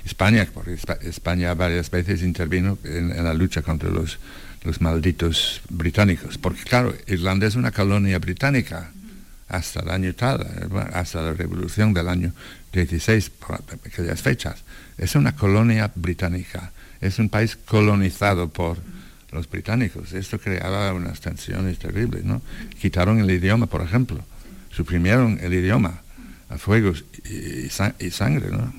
[0.05, 4.17] España, porque Espa- España varias veces intervino en, en la lucha contra los,
[4.63, 8.91] los malditos británicos, porque claro, Irlanda es una colonia británica
[9.49, 10.45] hasta el año tal,
[10.93, 12.33] hasta la revolución del año
[12.71, 14.63] 16, por aquellas fechas.
[14.97, 18.77] Es una colonia británica, es un país colonizado por
[19.31, 20.13] los británicos.
[20.13, 22.41] Esto creaba unas tensiones terribles, ¿no?
[22.79, 24.23] Quitaron el idioma, por ejemplo,
[24.71, 26.01] suprimieron el idioma
[26.49, 28.73] a fuegos y, y sa- y sangre, ¿no?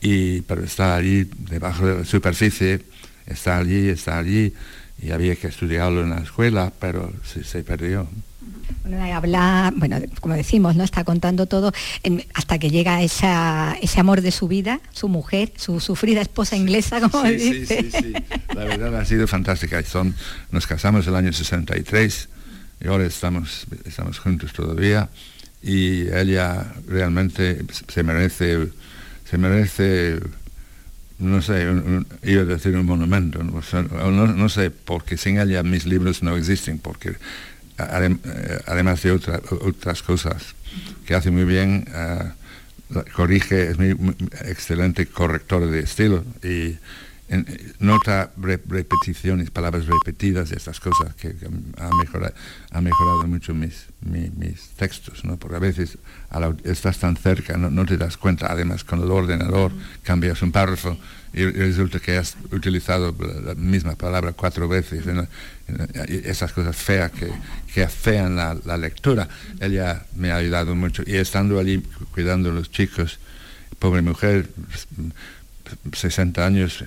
[0.00, 2.82] Y, pero está allí, debajo de la superficie,
[3.26, 4.52] está allí, está allí,
[5.00, 7.12] y había que estudiarlo en la escuela, pero
[7.44, 8.08] se perdió.
[8.84, 10.84] Bueno, habla, bueno, como decimos, ¿no?
[10.84, 15.52] Está contando todo en- hasta que llega esa, ese amor de su vida, su mujer,
[15.56, 17.82] su sufrida esposa inglesa, como Sí, dice.
[17.82, 18.12] sí, sí.
[18.54, 19.82] La verdad ha sido fantástica.
[19.84, 20.14] Son,
[20.50, 22.28] nos casamos el año 63
[22.84, 25.08] y ahora estamos, estamos juntos todavía.
[25.62, 28.68] Y ella realmente se merece,
[29.30, 30.18] se merece,
[31.20, 33.60] no sé, un- un- iba a decir un monumento, no,
[34.10, 37.14] no, no sé, porque sin ella mis libros no existen, porque
[37.76, 40.54] además de otras cosas
[41.06, 41.86] que hace muy bien,
[43.14, 43.96] corrige, es muy,
[44.44, 46.76] excelente corrector de estilo y
[47.78, 51.34] nota repeticiones, palabras repetidas de estas cosas que,
[51.78, 52.34] ha, mejorado,
[52.70, 55.38] ha mejorado mucho mis, mis, textos, ¿no?
[55.38, 55.98] porque a veces
[56.64, 60.98] estás tan cerca, no, te das cuenta, además con el ordenador cambias un párrafo
[61.32, 63.14] y, resulta que has utilizado
[63.44, 65.04] la misma palabra cuatro veces,
[66.08, 67.30] esas cosas feas que,
[67.72, 69.28] que afean la, la, lectura.
[69.58, 73.18] Ella me ha ayudado mucho y estando allí cuidando a los chicos,
[73.78, 74.50] pobre mujer,
[75.92, 76.84] 60 años,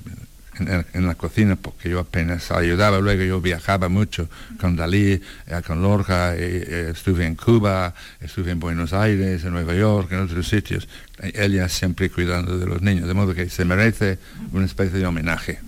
[0.60, 5.14] en, la cocina porque yo apenas ayudaba, luego yo viajaba mucho con Dalí,
[5.48, 10.20] eh, con Lorca, eh, estuve en Cuba, estuve en Buenos Aires, en Nueva York, en
[10.20, 10.88] otros sitios,
[11.22, 14.20] ella siempre cuidando de los niños, de modo que se merece
[14.52, 15.60] una especie de homenaje.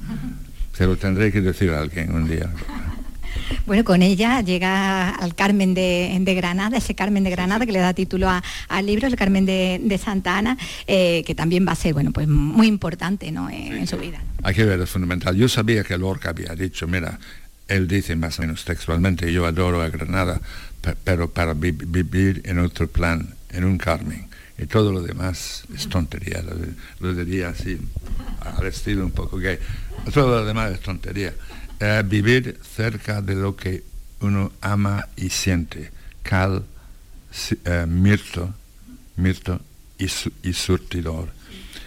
[0.74, 2.50] Se lo tendré que decir a alguien un día.
[3.66, 7.94] Bueno, con ella llega al Carmen de, Granada, ese Carmen de Granada que le da
[7.94, 12.12] título al libro, el Carmen de, Santa Ana, eh, que también va a ser, bueno,
[12.12, 13.50] pues muy importante ¿no?
[13.50, 14.22] en, su vida.
[14.44, 15.36] Hay que ver, es fundamental.
[15.36, 17.20] Yo sabía que Lorca había dicho, mira,
[17.68, 20.40] él dice más o menos textualmente, yo adoro a Granada,
[21.04, 24.28] pero para vivir en otro plan, en un Carmen.
[24.60, 26.44] Y todo lo demás es tontería,
[27.00, 27.78] lo, diría así,
[28.42, 29.60] al estilo un poco gay.
[30.12, 31.34] Todo lo demás es tontería.
[31.80, 33.84] Eh, vivir cerca de lo que
[34.22, 35.92] uno ama y siente.
[36.24, 36.66] Cal,
[37.66, 38.52] eh, mirto,
[39.16, 39.62] mirto
[40.00, 40.08] y,
[40.54, 41.30] surtidor.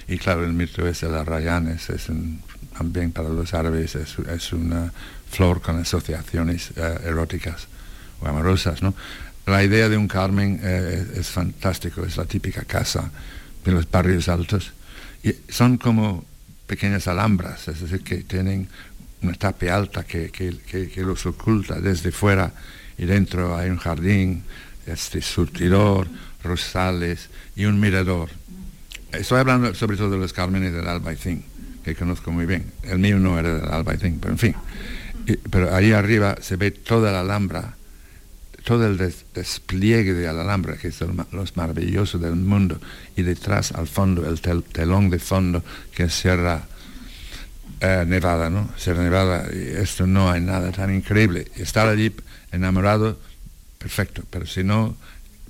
[0.07, 2.07] Y claro, el mirto es el arrayanes, es
[2.77, 4.93] también para los árabes, es, una
[5.29, 7.67] flor con asociaciones eh, eróticas
[8.21, 8.95] o amorosas, ¿no?
[9.47, 13.11] La idea de un Carmen es fantástico, es la típica casa
[13.65, 14.73] de los barrios altos.
[15.25, 16.25] Y son como
[16.69, 18.69] pequeñas alhambras, es decir, que tienen
[19.23, 20.31] una tapia alta que,
[20.97, 22.53] los oculta desde fuera
[22.99, 24.43] y dentro hay un jardín,
[24.87, 26.09] este surtidor,
[26.43, 28.31] rosales y un mirador.
[29.13, 31.45] Estoy hablando sobre todo de los cármenes del Albaicín,
[31.85, 32.73] que conozco muy bien.
[32.83, 34.55] El mío no era del Albaicín, pero en fin.
[35.51, 37.75] pero ahí arriba se ve toda la Alhambra,
[38.65, 38.99] todo el
[39.35, 41.15] despliegue de la Alhambra, que es lo,
[41.55, 42.81] maravilloso del mundo,
[43.17, 46.67] y detrás al fondo, el telón de fondo que cierra
[47.81, 48.69] eh, Nevada, ¿no?
[48.77, 51.51] Ser Nevada, esto no hay nada tan increíble.
[51.57, 52.15] Estar allí
[52.53, 53.19] enamorado,
[53.79, 54.97] perfecto, pero si no,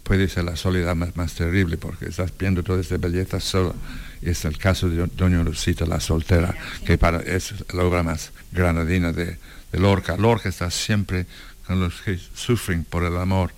[0.05, 3.75] puede ser la soledad más, terrible porque estás viendo toda esta belleza solo.
[4.23, 8.31] Y es el caso de Doña Lucita, la soltera, que para, es la obra más
[8.53, 9.37] granadina de,
[9.73, 10.17] Lorca.
[10.17, 11.27] Lorca está siempre
[11.67, 13.53] con los que sufren por el amor,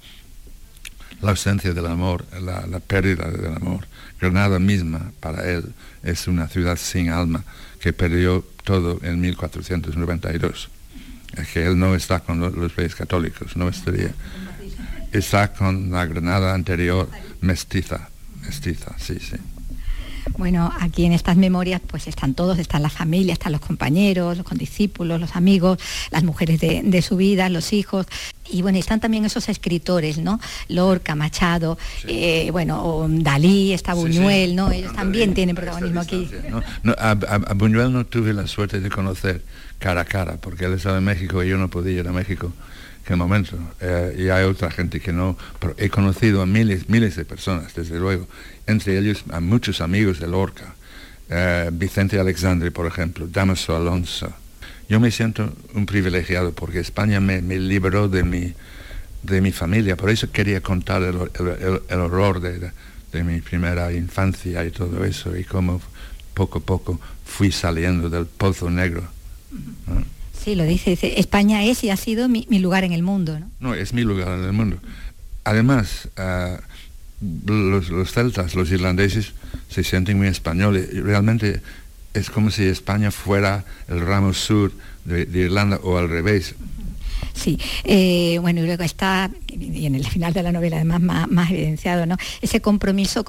[1.22, 3.86] la ausencia del amor, la pérdida del amor.
[4.20, 7.44] Granada misma, para él, es una ciudad sin alma
[7.82, 10.68] que perdió todo en 1492.
[11.36, 14.14] Es que él no está con los, reyes católicos, no estaría.
[15.10, 18.08] Está con la Granada anterior mestiza,
[18.42, 19.36] mestiza, sí, sí.
[20.38, 24.46] Bueno, aquí en estas memorias pues están todos, están las familias, están los compañeros, los
[24.46, 25.78] condiscípulos, los amigos,
[26.10, 28.06] las mujeres de, su vida, los hijos.
[28.50, 30.40] Y bueno, están también esos escritores, ¿no?
[30.68, 34.70] Lorca, Machado, eh, bueno, Dalí, está Buñuel, ¿no?
[34.70, 36.28] Ellos también tienen protagonismo aquí.
[36.98, 39.42] a, Buñuel no tuve la suerte de conocer
[39.78, 42.52] cara a cara, porque él estaba en México y yo no podía ir a México
[43.04, 43.58] qué momento.
[43.80, 47.74] Eh, y hay otra gente que no, pero he conocido a miles, miles de personas,
[47.74, 48.26] desde luego,
[48.66, 50.74] entre ellos a muchos amigos de Lorca,
[51.28, 54.32] eh, Vicente Alexandre, por ejemplo, Damaso Alonso.
[54.88, 58.52] Yo me siento un privilegiado porque España me, liberó de mi,
[59.22, 61.16] de mi familia, por eso quería contar el,
[61.98, 62.72] horror de,
[63.12, 65.80] de, mi primera infancia y todo eso, y cómo
[66.34, 69.04] poco a poco fui saliendo del pozo negro.
[70.42, 73.50] Sí, lo dice, dice, España es y ha sido mi, lugar en el mundo, ¿no?
[73.60, 74.78] No, es mi lugar en el mundo.
[75.44, 76.60] Además, ah,
[77.46, 79.32] los, celtas, los irlandeses,
[79.68, 80.88] se sienten muy españoles.
[81.02, 81.62] Realmente
[82.14, 84.72] es como si España fuera el ramo sur
[85.04, 86.54] de Irlanda o al revés.
[87.34, 91.50] Sí, eh, bueno, y luego está, y en el final de la novela además más,
[91.50, 92.16] evidenciado, ¿no?
[92.40, 93.22] Ese compromiso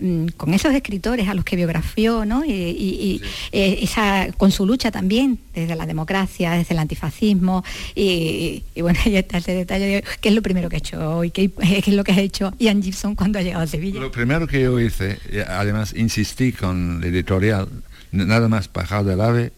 [0.00, 2.44] mm, con, esos escritores a los que biografió, ¿no?
[2.44, 3.20] Y,
[3.52, 7.64] eh, esa, con su lucha también, desde la democracia, desde el antifascismo,
[7.94, 11.30] y, bueno, ahí está ese detalle de qué es lo primero que ha hecho hoy,
[11.32, 14.00] qué, es lo que ha hecho Ian Gibson cuando ha llegado a Sevilla.
[14.00, 15.18] Lo primero que yo hice,
[15.48, 17.68] además insistí con la editorial,
[18.12, 19.52] nada más bajar del ave,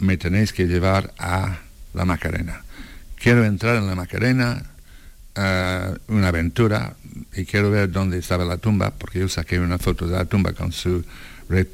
[0.00, 1.60] me tenéis que llevar a
[1.94, 2.62] la Macarena
[3.20, 4.62] quiero entrar en la Macarena,
[5.36, 6.94] eh, una aventura,
[7.34, 10.52] y quiero ver dónde estaba la tumba, porque yo saqué una foto de la tumba
[10.52, 11.04] con su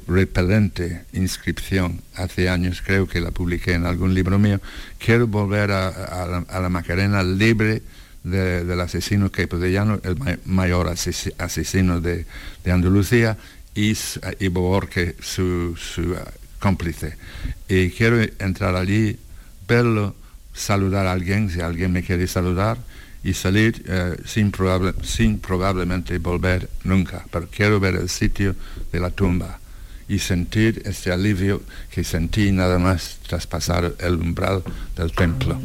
[0.07, 4.59] repelente inscripción hace años, creo que la publiqué en algún libro mío,
[4.97, 7.83] quiero volver a, la, Macarena libre
[8.23, 12.25] del asesino Capodellano, el mayor asesino de,
[12.65, 13.37] Andalucía,
[13.75, 13.95] y,
[14.39, 16.15] y Borque, su, uh,
[16.59, 17.15] cómplice.
[17.69, 19.17] Y quiero entrar allí,
[19.67, 20.15] verlo,
[20.57, 22.77] saludar a alguien, si alguien me quiere saludar,
[23.23, 24.51] y salir eh, sin,
[25.03, 28.55] sin probablemente volver nunca, pero quiero ver el sitio
[28.91, 29.59] de la tumba
[30.09, 34.63] y sentir este alivio que sentí nada más traspasar el umbral
[34.95, 35.59] del templo.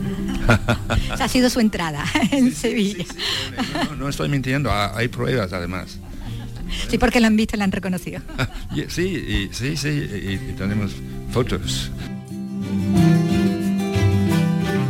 [1.10, 3.04] ha sido su entrada en Sevilla.
[3.96, 5.98] no, estoy mintiendo, hay pruebas además.
[6.88, 8.20] Sí, porque lo han visto y lo han reconocido.
[8.88, 10.92] sí, sí, sí, y tenemos
[11.30, 11.92] fotos.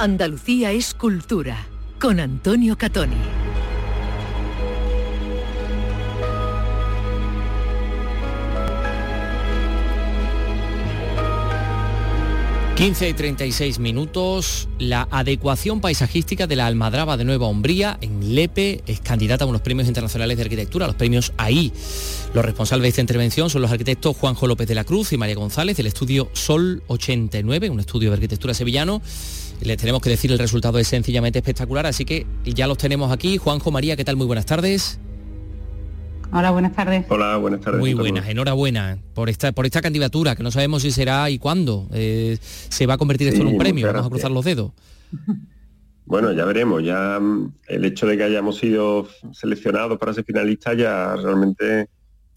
[0.00, 1.66] Andalucía es cultura,
[2.00, 3.18] con Antonio Catoni.
[12.80, 14.66] 15 y 36 minutos.
[14.78, 19.60] La adecuación paisajística de la Almadraba de Nueva Umbría en Lepe es candidata a unos
[19.60, 21.74] premios internacionales de arquitectura, los premios AI.
[22.32, 25.34] Los responsables de esta intervención son los arquitectos Juanjo López de la Cruz y María
[25.34, 29.02] González del estudio Sol 89, un estudio de arquitectura sevillano.
[29.62, 33.36] Les tenemos que decir el resultado es sencillamente espectacular, así que ya los tenemos aquí.
[33.36, 34.14] Juanjo, María, ¿qué tal?
[34.14, 35.00] Muy buenas tardes.
[36.32, 37.04] Hola, buenas tardes.
[37.08, 37.80] Hola, buenas tardes.
[37.80, 41.88] Muy buenas, enhorabuena por esta, por esta candidatura, que no sabemos si será y cuándo
[41.92, 43.88] eh, se va a convertir esto en un premio.
[43.88, 44.70] Vamos a cruzar los dedos.
[46.06, 46.82] Bueno, ya veremos.
[46.82, 51.88] Ya mm, el hecho de que hayamos sido seleccionados para ser finalistas ya realmente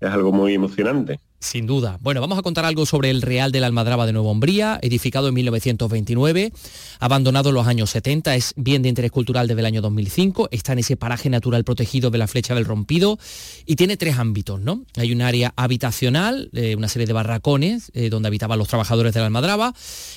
[0.08, 1.20] es algo muy emocionante.
[1.44, 2.00] Sin duda.
[2.02, 5.28] Bueno, vamos a contar algo sobre el Real de la Almadraba de Nueva Umbría, edificado
[5.28, 6.54] en 1929,
[7.02, 10.72] abandonado en los años 70, es bien de interés cultural desde el año 2005, está
[10.72, 13.20] en ese paraje natural protegido de la Flecha del Rompido
[13.66, 14.86] y tiene tres ámbitos, ¿no?
[14.96, 19.20] Hay un área habitacional, eh, una serie de barracones eh, donde habitaban los trabajadores de
[19.20, 19.74] la Almadraba,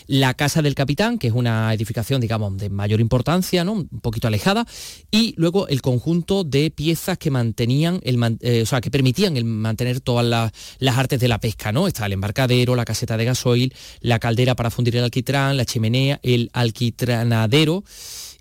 [0.07, 3.73] la Casa del Capitán, que es una edificación, digamos, de mayor importancia, ¿no?
[3.73, 4.65] Un poquito alejada,
[5.11, 9.45] y luego el conjunto de piezas que mantenían, el, eh, o sea, que permitían el
[9.45, 11.87] mantener todas las artes de la pesca, ¿no?
[11.87, 16.21] Está el embarcadero, la caseta de gasoil, la caldera para fundir el alquitrán, la chimenea,
[16.23, 17.85] el alquitranadero.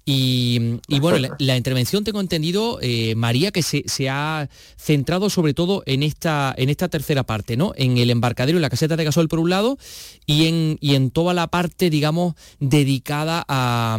[0.08, 0.60] Y,
[1.00, 4.48] bueno, la, intervención tengo entendido, eh, María, que se, ha
[4.78, 7.74] centrado sobre todo en esta, en esta tercera parte, ¿no?
[7.76, 9.80] En el embarcadero y la caseta de gasoil por un lado
[10.28, 13.98] y en, y en toda la parte, digamos, dedicada a,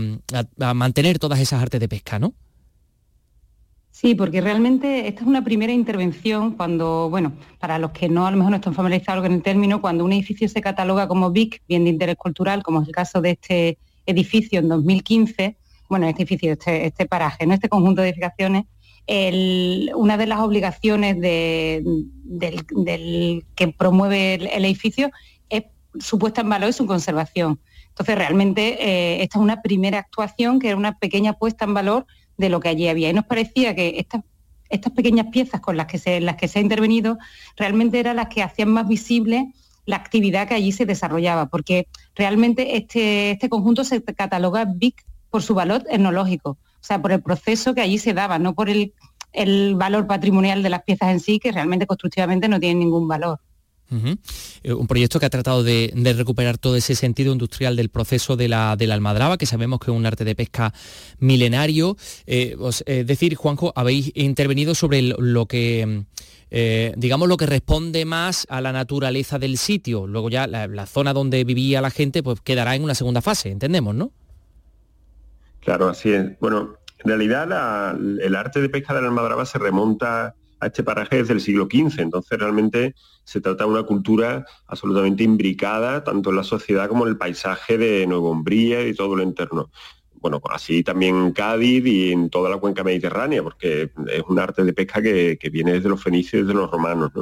[0.61, 2.35] a mantener todas esas artes de pesca, ¿no?
[3.97, 8.31] Sí, porque realmente esta es una primera intervención cuando, bueno, para los que no a
[8.31, 11.63] lo mejor no están familiarizados con el término, cuando un edificio se cataloga como BIC,
[11.67, 15.57] bien de interés cultural, como es el caso de este edificio en 2015,
[15.89, 17.55] bueno, este edificio, este, este paraje, ¿no?
[17.55, 18.67] este conjunto de edificaciones,
[19.95, 21.87] una de las obligaciones del,
[23.55, 25.11] que promueve el, edificio
[25.49, 25.63] es
[25.99, 27.61] su puesta en valor y su conservación.
[27.89, 32.05] Entonces, realmente eh, esta es una primera actuación que es una pequeña puesta en valor
[32.37, 33.11] de lo que allí había.
[33.11, 34.23] Y nos parecía que estas,
[34.69, 37.19] estas pequeñas piezas con las que, se, las que se ha intervenido
[37.57, 39.53] realmente eran las que hacían más visible
[39.87, 45.43] la actividad que allí se desarrollaba, porque realmente este, este conjunto se cataloga BIC por
[45.43, 48.95] su valor etnológico, o sea, por el proceso que allí se daba, no por el,
[49.33, 53.41] el valor patrimonial de las piezas en sí, que realmente constructivamente no tienen ningún valor.
[54.63, 58.49] Eh, un proyecto que ha tratado de, recuperar todo ese sentido industrial del proceso de
[58.49, 60.73] la, almadraba, que sabemos que es un arte de pesca
[61.19, 61.97] milenario.
[62.27, 62.57] Eh,
[62.87, 66.05] es decir, Juanjo, habéis intervenido sobre lo que...
[66.49, 70.07] Eh, digamos lo que responde más a la naturaleza del sitio.
[70.07, 73.97] Luego ya la, zona donde vivía la gente pues quedará en una segunda fase, entendemos,
[73.97, 74.13] ¿no?
[75.61, 76.39] Claro, así es.
[76.39, 81.35] Bueno, en realidad el arte de pesca de la almadraba se remonta este paraje desde
[81.35, 82.01] el siglo XV.
[82.01, 82.95] Entonces realmente
[83.25, 87.79] se trata de una cultura absolutamente imbricada tanto en la sociedad como en el paisaje
[87.79, 89.71] de Nueva Umbría y todo lo interno.
[90.15, 94.65] Bueno, así también en Cádiz y en toda la cuenca mediterránea, porque es un arte
[94.65, 97.13] de pesca que, viene desde los fenicios y desde los romanos.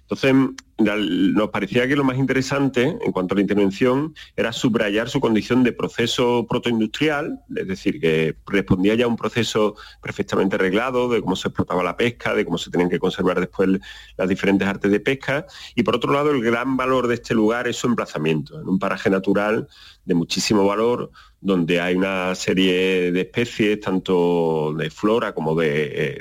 [0.00, 0.34] Entonces,
[0.78, 5.64] nos parecía que lo más interesante en cuanto a la intervención era subrayar su condición
[5.64, 11.34] de proceso protoindustrial, es decir, que respondía ya a un proceso perfectamente arreglado de cómo
[11.34, 13.68] se explotaba la pesca, de cómo se tenían que conservar después
[14.16, 17.66] las diferentes artes de pesca, y por otro lado el gran valor de este lugar
[17.66, 19.68] es su emplazamiento, en un paraje natural
[20.04, 21.10] de muchísimo valor,
[21.40, 26.20] donde hay una serie de especies, tanto de flora como de,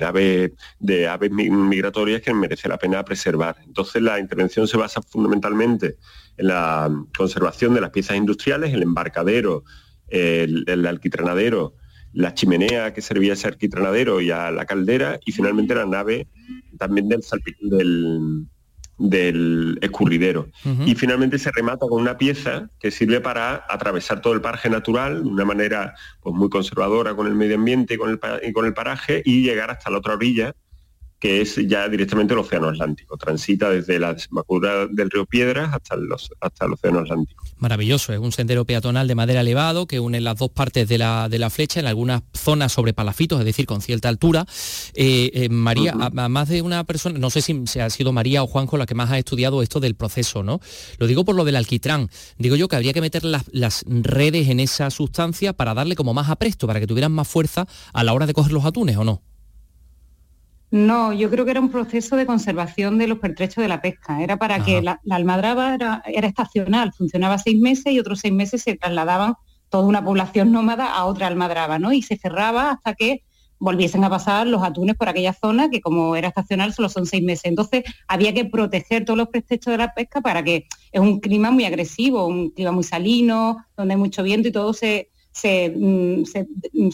[0.00, 3.56] aves, de aves migratorias, que merece la pena preservar.
[3.64, 5.96] Entonces la intervención se basa fundamentalmente
[6.36, 9.64] en la conservación de las piezas industriales, el embarcadero,
[10.08, 11.74] el, alquitranadero,
[12.12, 16.28] la chimenea que servía a ese alquitranadero y a la caldera, y finalmente la nave
[16.78, 17.20] también del,
[17.60, 18.46] del
[19.00, 20.48] del escurridero.
[20.84, 25.24] Y finalmente se remata con una pieza que sirve para atravesar todo el paraje natural
[25.24, 28.74] de una manera pues, muy conservadora con el medio ambiente con el, y con el
[28.74, 30.54] paraje y llegar hasta la otra orilla
[31.20, 33.18] que es ya directamente el Océano Atlántico.
[33.18, 37.44] Transita desde la desembocadura del río Piedras hasta, los, hasta el Océano Atlántico.
[37.58, 41.28] Maravilloso, es un sendero peatonal de madera elevado que une las dos partes de la,
[41.28, 44.46] de la flecha en algunas zonas sobre palafitos, es decir, con cierta altura.
[44.94, 48.46] Eh, eh, María, a, más de una persona, no sé si, ha sido María o
[48.46, 50.60] Juanjo la que más ha estudiado esto del proceso, ¿no?
[50.98, 52.08] Lo digo por lo del alquitrán.
[52.38, 56.14] Digo yo que habría que meter las, las redes en esa sustancia para darle como
[56.14, 59.04] más apresto, para que tuvieran más fuerza a la hora de coger los atunes, ¿o
[59.04, 59.22] no?
[60.70, 64.22] No, yo creo que era un proceso de conservación de los pertrechos de la pesca.
[64.22, 68.76] Era para que la, almadraba era, estacional, funcionaba seis meses y otros seis meses se
[68.76, 69.34] trasladaban
[69.68, 71.92] toda una población nómada a otra almadraba, ¿no?
[71.92, 73.24] Y se cerraba hasta que
[73.58, 77.22] volviesen a pasar los atunes por aquella zona, que como era estacional solo son seis
[77.22, 77.46] meses.
[77.46, 81.50] Entonces había que proteger todos los pertrechos de la pesca para que es un clima
[81.50, 86.22] muy agresivo, un clima muy salino, donde hay mucho viento y todo se, se, mm,
[86.72, 86.90] mm,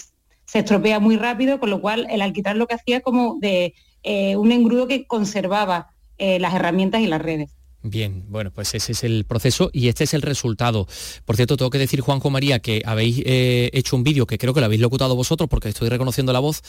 [0.46, 4.36] se estropea muy rápido, con lo cual el alquitrán lo que hacía como de eh,
[4.36, 7.55] un engrudo que conservaba eh, las herramientas y las redes.
[7.88, 10.88] Bien, bueno, pues ese es el proceso y este es el resultado.
[11.24, 14.52] Por cierto, tengo que decir, Juanjo María, que habéis eh, hecho un vídeo que creo
[14.52, 16.62] que lo habéis locutado vosotros porque estoy reconociendo la voz,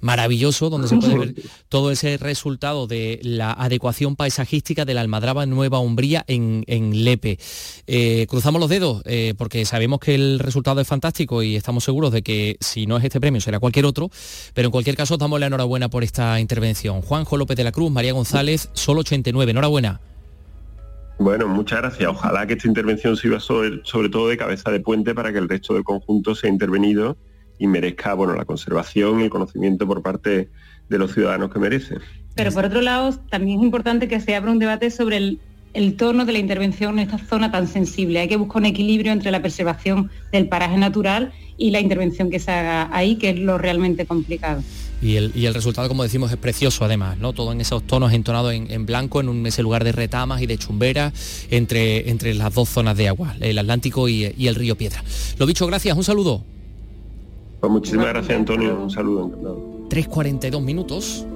[0.00, 1.34] maravilloso, donde se puede ver
[1.68, 6.64] todo ese resultado de la adecuación paisajística de la Almadraba Nueva Umbría en,
[7.04, 7.38] Lepe.
[7.86, 12.10] Eh, cruzamos los dedos eh, porque sabemos que el resultado es fantástico y estamos seguros
[12.10, 14.10] de que si no es este premio será cualquier otro,
[14.54, 17.00] pero en cualquier caso damos la enhorabuena por esta intervención.
[17.00, 20.00] Juanjo López de la Cruz, María González, solo 89, enhorabuena.
[21.18, 22.10] Bueno, muchas gracias.
[22.10, 25.48] Ojalá que esta intervención sirva sobre, sobre, todo de cabeza de puente para que el
[25.48, 27.16] resto del conjunto sea intervenido
[27.58, 30.50] y merezca bueno, la conservación y el conocimiento por parte
[30.88, 31.96] de los ciudadanos que merece.
[32.34, 35.38] Pero por otro lado, también es importante que se abra un debate sobre el,
[35.72, 38.18] el tono de la intervención en esta zona tan sensible.
[38.18, 42.40] Hay que buscar un equilibrio entre la preservación del paraje natural y la intervención que
[42.40, 44.62] se haga ahí, que es lo realmente complicado.
[45.02, 47.32] Y el, resultado, como decimos, es precioso además, ¿no?
[47.32, 50.56] Todo en esos tonos entonados en, blanco, en un, ese lugar de retamas y de
[50.56, 51.12] chumberas
[51.50, 55.04] entre, entre las dos zonas de agua, el Atlántico y, el río Piedra.
[55.38, 56.42] Lo dicho, gracias, un saludo.
[57.60, 58.80] Pues muchísimas gracias, Antonio.
[58.82, 59.30] Un saludo.
[59.90, 61.26] 3.42 minutos.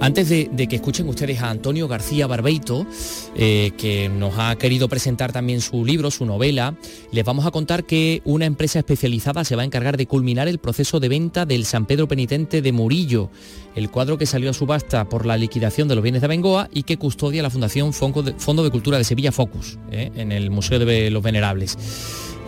[0.00, 2.86] Antes de, que escuchen ustedes a Antonio García Barbeito,
[3.34, 6.74] eh, que nos ha querido presentar también su libro, su novela,
[7.12, 10.58] les vamos a contar que una empresa especializada se va a encargar de culminar el
[10.58, 13.30] proceso de venta del San Pedro Penitente de Murillo,
[13.74, 16.82] el cuadro que salió a subasta por la liquidación de los bienes de Bengoa y
[16.82, 21.10] que custodia la Fundación Fondo de, Cultura de Sevilla Focus, eh, en el Museo de
[21.10, 21.78] los Venerables.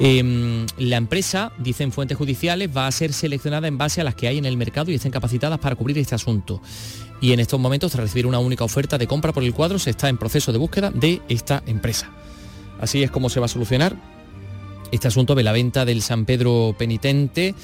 [0.00, 4.28] Em, la empresa, dicen fuentes judiciales, va a ser seleccionada en base a las que
[4.28, 6.62] hay en el mercado y estén capacitadas para cubrir este asunto
[7.20, 9.90] y en estos momentos, tras recibir una única oferta de compra por el cuadro, se
[9.90, 12.10] está en proceso de búsqueda de esta empresa.
[12.80, 13.96] Así es como se va a solucionar
[14.90, 17.54] este asunto de la venta del San Pedro Penitente,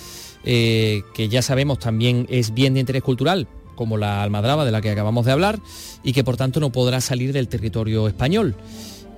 [0.44, 4.80] eh, que ya sabemos también es bien de interés cultural, como la almadraba de la
[4.80, 5.58] que acabamos de hablar,
[6.02, 8.56] y que por tanto no podrá salir del territorio español.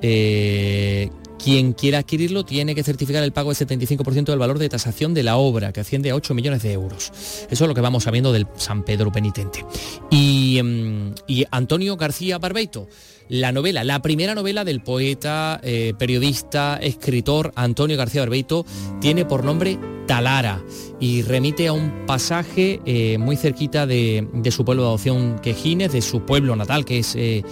[0.03, 1.11] Eh,
[1.43, 5.23] quien quiera adquirirlo tiene que certificar el pago del 75% del valor de tasación de
[5.23, 7.13] la obra, que asciende a 8 millones de euros.
[7.51, 9.65] Eso es lo que vamos sabiendo del San Pedro Penitente.
[10.11, 11.15] Y, em,
[11.51, 12.89] Antonio García Barbeito,
[13.29, 18.65] la novela, la primera novela del poeta, eh, periodista, escritor Antonio García Barbeito,
[19.01, 20.63] tiene por nombre Talara
[21.01, 26.03] y remite a un pasaje eh, muy cerquita de, su pueblo de adopción Quejines, de
[26.03, 27.15] su pueblo natal, que es...
[27.17, 27.45] Eh,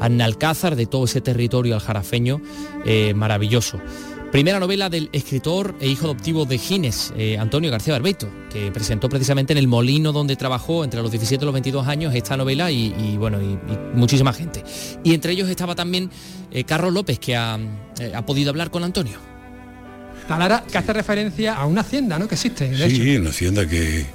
[0.00, 2.40] Annalcázar, de todo ese territorio aljarafeño
[2.84, 3.80] eh, maravilloso.
[4.32, 9.08] Primera novela del escritor e hijo adoptivo de Gines, eh, Antonio García Barbeito, que presentó
[9.08, 12.70] precisamente en el molino donde trabajó entre los 17 y los 22 años esta novela
[12.70, 13.58] y, bueno, y,
[13.96, 14.62] muchísima gente.
[15.02, 16.10] Y entre ellos estaba también
[16.52, 17.58] eh, Carlos López, que ha,
[18.24, 19.18] podido hablar con Antonio.
[20.28, 22.28] Talara, que hace referencia a una hacienda, ¿no?
[22.28, 22.72] Que existe.
[22.88, 24.06] sí, una hacienda que,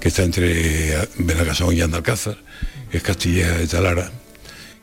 [0.00, 2.36] está entre Benagazón y Andalcázar,
[2.90, 4.10] que es Castilla de Talara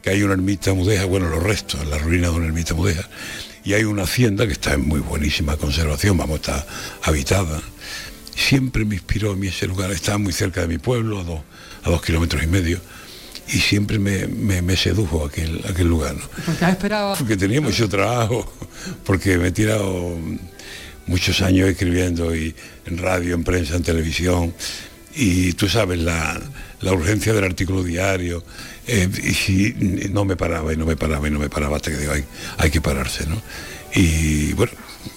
[0.01, 3.09] que hay una ermita mudéjar, bueno, los restos, la ruina de una ermita mudéjar,
[3.63, 6.65] y hay una hacienda que está en muy buenísima conservación, vamos, está
[7.03, 7.61] habitada.
[8.35, 11.41] Siempre me inspiró a mí ese lugar, estaba muy cerca de mi pueblo, a dos,
[11.83, 12.79] a dos kilómetros y medio,
[13.49, 16.15] y siempre me, me, sedujo aquel, aquel lugar.
[16.45, 16.55] ¿Por
[17.17, 18.51] Porque tenía mucho trabajo,
[19.03, 20.17] porque me he tirado
[21.07, 24.53] muchos años escribiendo y en radio, en prensa, en televisión,
[25.15, 26.39] y tú sabes, la,
[26.81, 28.43] la urgencia del artículo diario,
[28.89, 31.97] eh, y no me paraba y no me paraba y no me paraba hasta que
[31.97, 32.25] digo, hay,
[32.57, 33.39] hay que pararse, ¿no?
[33.93, 34.71] Y bueno,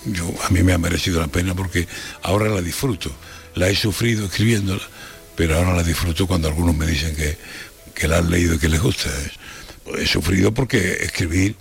[0.06, 1.88] yo, a mí me ha merecido la pena porque
[2.22, 3.10] ahora la disfruto.
[3.54, 4.82] La he sufrido escribiéndola,
[5.36, 7.36] pero ahora la disfruto cuando algunos me dicen que,
[7.94, 9.10] que la han leído y que les gusta.
[9.98, 11.56] He sufrido porque escribir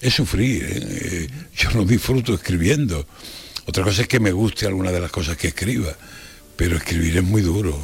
[0.00, 0.64] es sufrir.
[0.64, 0.82] ¿eh?
[0.82, 3.06] Eh, yo no disfruto escribiendo.
[3.66, 5.96] Otra cosa es que me guste alguna de las cosas que escriba,
[6.56, 7.76] pero escribir es muy duro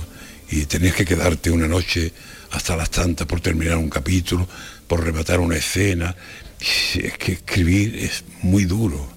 [0.50, 2.12] y tenías que quedarte una noche
[2.52, 4.46] hasta las tantas por terminar un capítulo,
[4.86, 6.14] por rematar una escena.
[6.60, 9.10] Es que escribir es muy duro.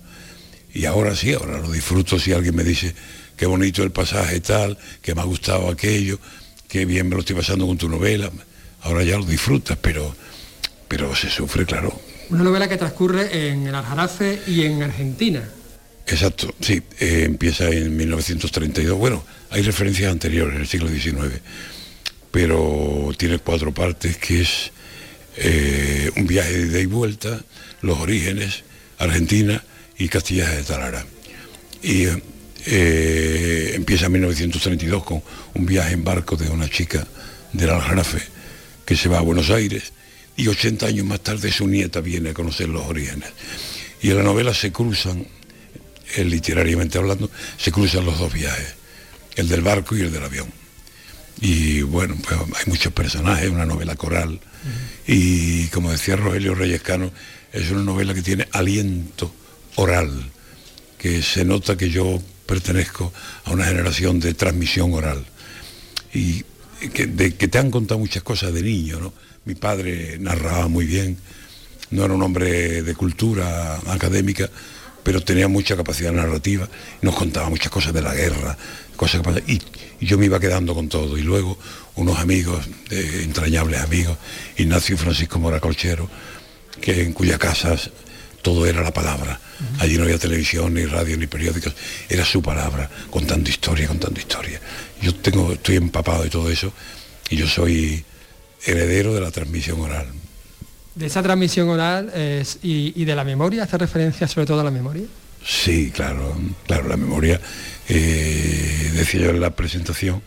[0.73, 2.95] Y ahora sí, ahora lo disfruto si alguien me dice
[3.37, 6.19] qué bonito el pasaje tal, que me ha gustado aquello,
[6.67, 8.31] qué bien me lo estoy pasando con tu novela.
[8.81, 10.15] Ahora ya lo disfrutas, pero,
[10.87, 11.99] pero se sufre, claro.
[12.29, 15.43] Una novela que transcurre en el Aljarafe y en Argentina.
[16.07, 18.97] Exacto, sí, eh, empieza en 1932.
[18.97, 21.41] Bueno, hay referencias anteriores, en el siglo XIX
[22.35, 24.69] pero tiene cuatro partes, que es
[25.37, 27.41] eh, un viaje de ida y vuelta,
[27.79, 28.65] los orígenes,
[28.97, 29.63] Argentina
[29.97, 31.05] y Castillaje de Talara.
[31.81, 32.07] Y
[32.65, 35.23] eh, empieza en 1932 con
[35.53, 37.07] un viaje en barco de una chica
[37.53, 38.21] del Aljarafe
[38.85, 39.93] que se va a Buenos Aires
[40.35, 43.29] y 80 años más tarde su nieta viene a conocer los orígenes.
[44.01, 45.25] Y en la novela se cruzan,
[46.17, 48.75] eh, literariamente hablando, se cruzan los dos viajes,
[49.37, 50.64] el del barco y el del avión
[51.41, 54.39] y bueno, pues hay muchos personajes, una novela coral.
[55.05, 57.11] Y como decía Rogelio Reyescano,
[57.53, 59.33] es una novela que tiene aliento
[59.75, 60.31] oral,
[60.97, 63.13] que se nota que yo pertenezco
[63.43, 65.25] a una generación de transmisión oral.
[66.13, 66.43] Y
[66.93, 69.13] que, que te han contado muchas cosas de niño, ¿no?
[69.45, 71.17] Mi padre narraba muy bien,
[71.91, 74.49] no era un hombre de cultura académica,
[75.05, 76.67] pero tenía mucha capacidad narrativa,
[77.03, 78.57] nos contaba muchas cosas de la guerra,
[78.95, 79.61] cosas que y,
[79.99, 81.15] y, yo me iba quedando con todo.
[81.15, 81.59] Y luego
[81.93, 84.17] unos amigos, entrañables amigos,
[84.57, 86.09] Ignacio y Francisco Moracolchero,
[86.81, 87.77] que en cuya casa
[88.41, 89.39] todo era la palabra.
[89.77, 91.75] Allí no había televisión, ni radio, ni periódicos,
[92.09, 94.59] era su palabra, contando historia, contando historia.
[95.03, 96.73] Yo tengo, estoy empapado de todo eso
[97.29, 98.03] y yo soy
[98.65, 100.07] heredero de la transmisión oral
[100.95, 102.11] de esa transmisión oral
[102.63, 105.05] y, de la memoria, hace referencia sobre todo a la memoria.
[105.45, 106.35] Sí, claro,
[106.65, 107.39] claro, la memoria.
[107.87, 110.23] Eh, decía yo en la presentación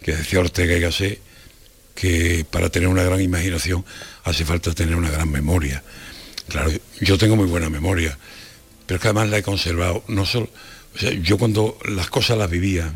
[0.00, 1.20] que decía Ortega y Gasset
[1.94, 3.84] que para tener una gran imaginación
[4.24, 5.82] hace falta tener una gran memoria.
[6.48, 8.16] Claro, yo tengo muy buena memoria,
[8.86, 10.04] pero que además la he conservado.
[10.08, 10.48] No solo,
[11.22, 12.92] yo cuando las cosas las vivía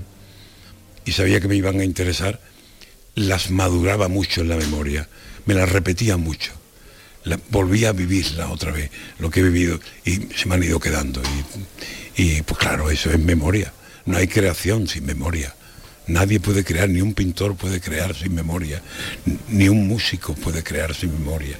[1.05, 2.41] y sabía que me iban a interesar,
[3.15, 5.09] las maduraba mucho en la memoria,
[5.45, 6.58] me las repetía mucho
[7.51, 11.21] volví a vivirla otra vez, lo que he vivido, y se me han ido quedando.
[12.17, 13.73] Y, pues claro, eso es memoria.
[14.07, 15.55] No hay creación sin memoria.
[16.07, 18.81] Nadie puede crear, ni un pintor puede crear sin memoria,
[19.49, 21.59] ni un músico puede crear sin memoria,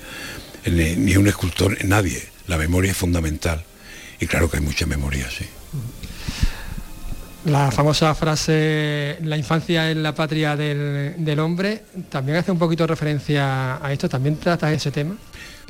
[0.65, 2.23] ni, ni un escultor, nadie.
[2.47, 3.63] La memoria es fundamental.
[4.21, 5.45] Y claro que hay mucha memoria, sí.
[7.45, 12.87] La famosa frase, la infancia es la patria del, del, hombre, también hace un poquito
[12.87, 15.17] referencia a esto, también trata ese tema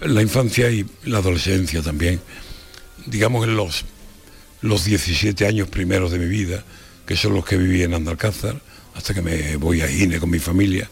[0.00, 2.20] la infancia y la adolescencia también,
[3.06, 3.84] digamos en los,
[4.60, 6.64] los 17 años primeros de mi vida,
[7.06, 8.60] que son los que viví en Andalcázar,
[8.94, 10.88] hasta que me voy a Gine con mi familia.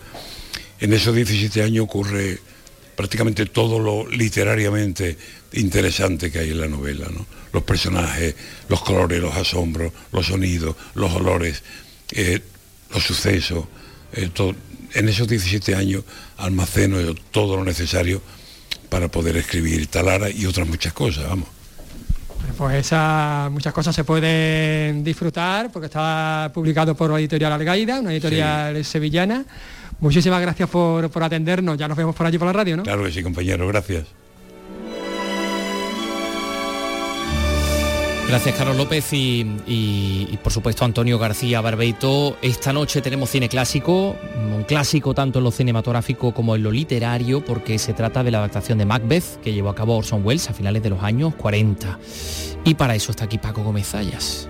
[0.81, 2.39] En esos 17 años ocurre
[2.97, 5.17] prácticamente todo lo literariamente
[5.53, 7.07] interesante que hay en la novela,
[7.53, 8.35] Los personajes,
[8.69, 11.63] los colores, los asombros, los sonidos, los olores,
[12.13, 12.41] eh,
[12.93, 13.67] los sucesos.
[14.13, 14.31] Eh,
[14.95, 16.05] en esos 17 años
[16.39, 16.99] almaceno
[17.31, 18.23] todo lo necesario
[18.97, 21.47] para poder escribir Talara y otras muchas cosas, vamos.
[22.57, 28.11] Pues esas muchas cosas se pueden disfrutar porque está publicado por la editorial Algaida, una
[28.13, 29.45] editorial sevillana.
[30.01, 32.85] Muchísimas gracias por, por atendernos, ya nos vemos por allí por la radio, ¿no?
[32.85, 34.07] Claro que sí, compañero, gracias.
[38.29, 42.37] Gracias Carlos López y, por supuesto Antonio García Barbeito.
[42.43, 47.45] Esta noche tenemos cine clásico, un clásico tanto en lo cinematográfico como en lo literario,
[47.45, 50.53] porque se trata de la adaptación de Macbeth que llevó a cabo Orson Welles a
[50.53, 51.99] finales de los años 40.
[52.65, 54.49] Y para eso está aquí Paco Gómez Zayas.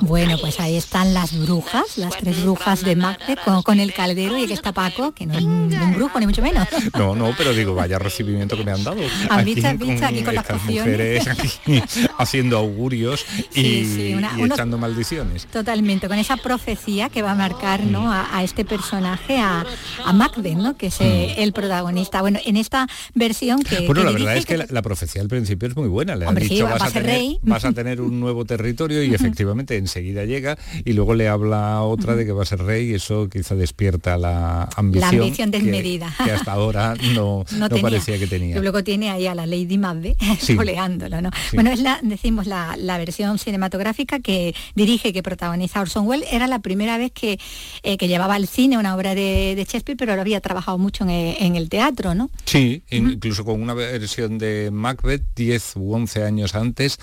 [0.00, 4.44] Bueno, pues ahí están las brujas, las tres brujas de Macbeth con, el caldero y
[4.44, 6.66] aquí está Paco, que no es un, brujo ni mucho menos.
[6.96, 9.00] No, no, pero digo, vaya recibimiento que me han dado.
[9.30, 11.28] aquí, con, las mujeres
[12.18, 13.24] haciendo augurios
[13.54, 15.46] y, echando maldiciones.
[15.46, 18.10] Totalmente, con esa profecía que va a marcar ¿no?
[18.10, 19.64] a, este personaje, a,
[20.04, 20.76] a Macbeth, ¿no?
[20.76, 21.42] que es eh, mm.
[21.42, 22.22] el protagonista.
[22.22, 23.86] Bueno, en esta versión que...
[23.86, 26.16] Bueno, la verdad es que, La, profecía al principio es muy buena.
[26.16, 30.24] Le han dicho, vas, a tener, vas a tener un nuevo territorio y efectivamente enseguida
[30.24, 33.54] llega y luego le habla otra de que va a ser rey y eso quizá
[33.54, 35.16] despierta la ambición.
[35.16, 36.14] La ambición desmedida.
[36.24, 38.56] Que, hasta ahora no, no, parecía que tenía.
[38.56, 40.56] Y luego tiene ahí a la Lady Macbeth sí.
[40.56, 41.30] ¿no?
[41.52, 46.28] Bueno, es la, decimos, la, versión cinematográfica que dirige, que protagoniza Orson Welles.
[46.32, 47.38] Era la primera vez que,
[47.82, 51.04] eh, que llevaba al cine una obra de, de Shakespeare, pero lo había trabajado mucho
[51.08, 52.30] en el, teatro, ¿no?
[52.44, 56.98] Sí, incluso con una versión de Macbeth 10 u 11 años antes.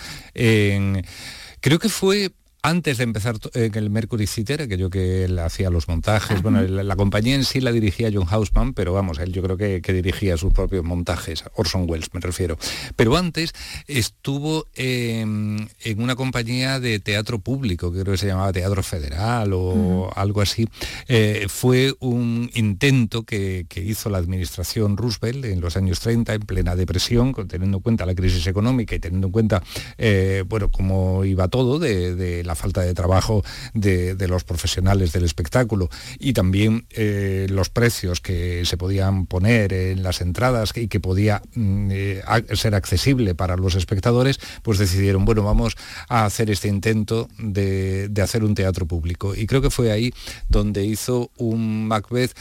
[1.62, 2.32] Creo que fue
[2.66, 6.96] antes de empezar en el Mercury Theater, aquello que él hacía los montajes, bueno, la,
[6.96, 10.54] compañía en sí la dirigía John Houseman, pero vamos, él yo creo que, dirigía sus
[10.54, 12.58] propios montajes, Orson Welles me refiero.
[12.96, 13.54] Pero antes
[13.86, 20.10] estuvo en una compañía de teatro público, que creo que se llamaba Teatro Federal o
[20.16, 20.68] algo así.
[21.10, 26.78] Eh, fue un intento que, hizo la administración Roosevelt en los años 30, en plena
[26.78, 29.62] depresión, teniendo en cuenta la crisis económica y teniendo en cuenta,
[29.98, 33.44] eh, bueno, cómo iba todo de la falta de trabajo
[33.74, 40.02] de, los profesionales del espectáculo y también eh, los precios que se podían poner en
[40.02, 42.24] las entradas y que podía mm, eh,
[42.54, 45.76] ser accesible para los espectadores, pues decidieron, bueno, vamos
[46.08, 49.36] a hacer este intento de hacer un teatro público.
[49.36, 50.14] Y creo que fue ahí
[50.50, 52.34] donde hizo un Macbeth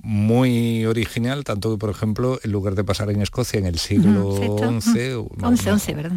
[0.00, 4.36] muy original, tanto que, por ejemplo, en lugar de pasar en Escocia en el siglo
[4.36, 5.14] XI...
[5.40, 6.16] 11, 11, ¿verdad?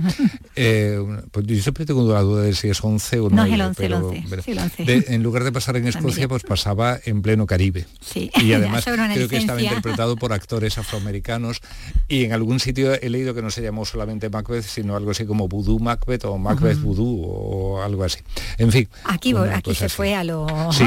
[0.55, 0.99] Eh,
[1.31, 3.37] pues yo siempre tengo la duda de si es 11 o no.
[3.37, 4.23] No, es el 11, el 11.
[4.43, 5.13] Sí, el 11.
[5.13, 7.85] en lugar de pasar en Escocia, pues pasaba en pleno Caribe.
[8.01, 8.29] Sí.
[8.41, 11.61] Y además creo que estaba interpretado por actores afroamericanos
[12.07, 15.25] y en algún sitio he leído que no se llamó solamente Macbeth, sino algo así
[15.25, 18.19] como Voodoo Macbeth o Macbeth Voodoo o algo así.
[18.57, 18.89] En fin.
[19.05, 20.47] Aquí, aquí se fue a lo...
[20.71, 20.85] Sí.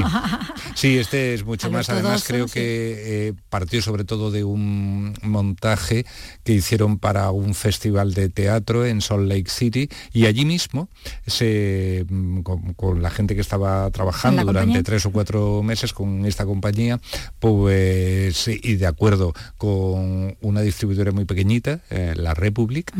[0.74, 1.88] sí, este es mucho más.
[1.88, 6.04] Además creo que eh, partió sobre todo de un montaje
[6.42, 10.88] que hicieron para un festival de teatro en Salt Lake City y allí mismo
[11.26, 12.40] se, mm,
[12.76, 17.00] con, la gente que estaba trabajando durante tres o cuatro meses con esta compañía,
[17.38, 22.92] pues y de acuerdo con una distribuidora muy pequeñita, eh, la Republic,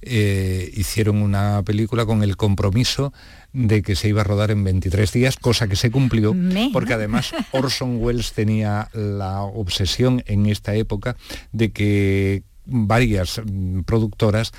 [0.00, 3.12] eh, hicieron una película con el compromiso
[3.52, 6.34] de que se iba a rodar en 23 días, cosa que se cumplió,
[6.72, 11.16] porque además Orson Welles tenía la obsesión en esta época
[11.52, 14.52] de que varias mm, productoras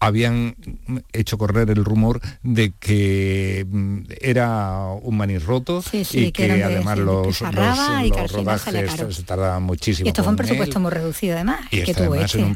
[0.00, 0.56] habían
[1.12, 9.14] hecho correr el rumor de que mm, era un manirroto y que, además los, rodajes
[9.14, 10.06] se tardaban muchísimo.
[10.06, 11.60] Y esto fue un presupuesto muy reducido además.
[11.70, 12.54] Y que además en un,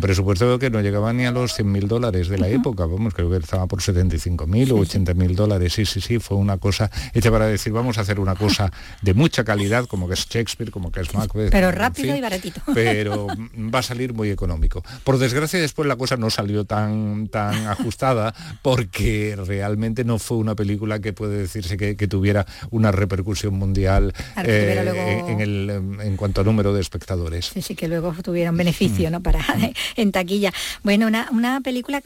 [0.00, 3.36] presupuesto que no llegaba ni a los 100.000 dólares de la época, vamos, creo que
[3.36, 7.72] estaba por 75.000 o 80.000 dólares, sí, sí, sí, fue una cosa hecha para decir,
[7.72, 8.72] vamos a hacer una cosa
[9.02, 11.50] de mucha calidad, como que es Shakespeare, como que es Macbeth.
[11.50, 12.62] Pero rápido y baratito.
[12.72, 13.26] Pero
[13.56, 14.82] va a salir muy económico.
[15.04, 16.85] Por desgracia después la cosa no salió tan
[17.30, 23.54] tan, ajustada porque realmente no fue una película que puede decirse que, tuviera una repercusión
[23.54, 24.14] mundial
[24.44, 27.46] eh, en, el, en cuanto a número de espectadores.
[27.46, 29.12] Sí, sí, que luego tuviera un beneficio mm.
[29.12, 29.22] ¿no?
[29.22, 29.44] para
[29.96, 30.52] en taquilla.
[30.84, 32.00] Bueno, una, una película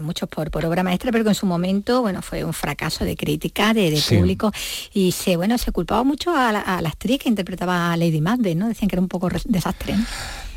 [0.00, 3.16] muchos por, por obra maestra, pero que en su momento bueno, fue un fracaso de
[3.16, 4.52] crítica, de, público,
[4.92, 8.68] y se, bueno, se culpaba mucho a la, actriz que interpretaba a Lady Macbeth, ¿no?
[8.68, 9.94] Decían que era un poco desastre.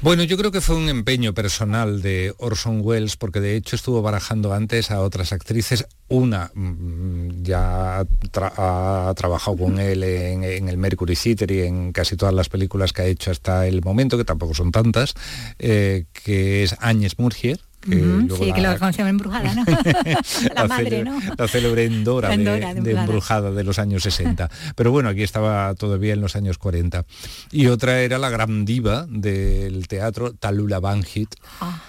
[0.01, 4.01] Bueno, yo creo que fue un empeño personal de Orson Welles, porque de hecho estuvo
[4.01, 5.87] barajando antes a otras actrices.
[6.07, 12.35] Una mm, ya ha trabajado con él en, el Mercury Theater y en casi todas
[12.35, 15.15] las películas que ha hecho hasta el momento, que tampoco son tantas,
[15.57, 19.65] eh, que es Agnes Murgier, sí, que lo conocíamos embrujada, ¿no?
[20.55, 21.19] la, madre, ¿no?
[21.37, 23.51] La célebre Endora, de, embrujada.
[23.51, 24.49] de, los años 60.
[24.75, 27.05] Pero bueno, aquí estaba todavía en los años 40.
[27.51, 31.35] Y otra era la gran diva del teatro, Talula Banhit.
[31.61, 31.81] Ah.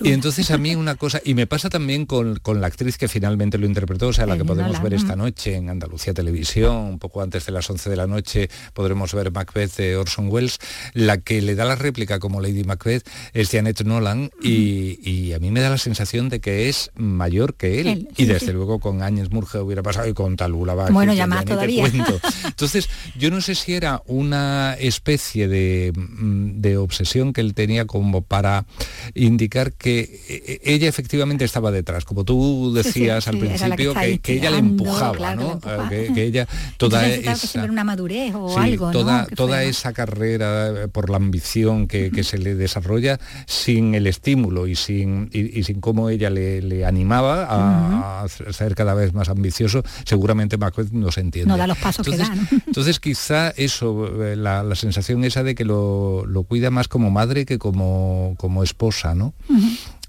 [0.00, 3.58] Y entonces a mí una cosa, y me pasa también con, la actriz que finalmente
[3.58, 7.22] lo interpretó, o sea, la que podemos ver esta noche en Andalucía Televisión, un poco
[7.22, 10.58] antes de las 11 de la noche podremos ver Macbeth de Orson Welles,
[10.94, 15.50] la que le da la réplica como Lady Macbeth es Janet Nolan y, a mí
[15.50, 18.08] me da la sensación de que es mayor que él.
[18.16, 21.84] y desde luego con Áñez Murge hubiera pasado y con Talula Bueno, ya más todavía.
[22.44, 27.86] Entonces, yo no sé si era una especie de, mm, de obsesión que él tenía
[27.86, 28.66] como para
[29.14, 34.58] indicar que eh, ella efectivamente estaba detrás, como tú decías al principio, que, ella le
[34.58, 35.60] empujaba, ¿no?
[35.88, 36.46] Que, ella
[36.76, 42.38] toda esa, una madurez o algo, toda, toda esa carrera por la ambición que, se
[42.38, 48.74] le desarrolla sin el estímulo y sin, y, sin cómo ella le, animaba a, ser
[48.74, 51.48] cada vez más ambicioso, seguramente Macbeth no se entiende.
[51.48, 52.62] No da los pasos entonces, que da.
[52.66, 57.58] Entonces quizá eso, eh, la, sensación esa de que lo, cuida más como madre que
[57.58, 59.34] como, como esposa, ¿no?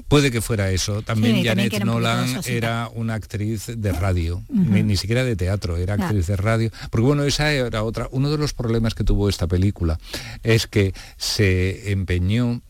[0.08, 1.02] Puede que fuera eso.
[1.02, 6.38] También Janet Nolan era una actriz de radio, ni, siquiera de teatro, era actriz de
[6.38, 6.72] radio.
[6.90, 8.08] Porque bueno, esa era otra.
[8.12, 10.00] Uno de los problemas que tuvo esta película
[10.44, 12.62] es que se empeñó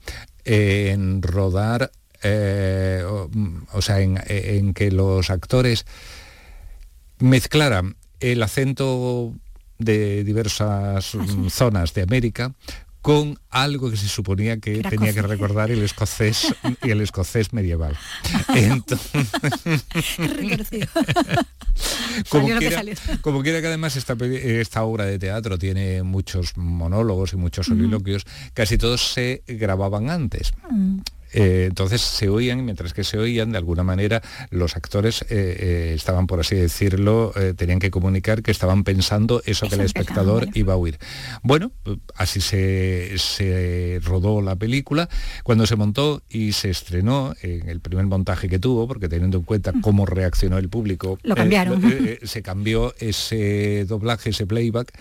[0.46, 1.92] en rodar,
[2.24, 5.86] eh, o, sea, en que los actores
[7.20, 9.34] mezclaran el acento
[9.80, 11.16] de diversas
[11.50, 12.54] zonas de América
[13.08, 16.54] con algo que se suponía que tenía que recordar el escocés
[16.84, 17.94] y el escocés medieval.
[22.30, 22.84] como, quiera,
[23.22, 28.26] como, quiera, que además esta, esta, obra de teatro tiene muchos monólogos y muchos soliloquios,
[28.54, 30.52] casi todos se grababan antes.
[30.70, 30.98] Mm.
[31.34, 35.94] Eh, entonces se oían, mientras que se oían, de alguna manera, los actores eh, eh,
[35.96, 40.74] estaban, por así decirlo, tenían que comunicar que estaban pensando eso que el espectador iba
[40.74, 40.98] a oír.
[41.44, 41.72] Bueno,
[42.16, 45.10] así se, rodó la película.
[45.44, 49.44] Cuando se montó y se estrenó, en el primer montaje que tuvo, porque teniendo en
[49.44, 49.82] cuenta mm.
[49.82, 51.82] cómo reaccionó el público, Lo cambiaron.
[52.24, 54.92] se cambió ese doblaje, ese playback.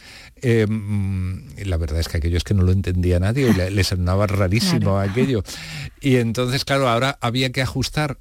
[0.42, 4.98] Mm, la verdad es que aquello es que no lo entendía nadie, les sonaba rarísimo
[4.98, 5.42] aquello.
[6.00, 8.18] Y entonces, claro, ahora había que ajustar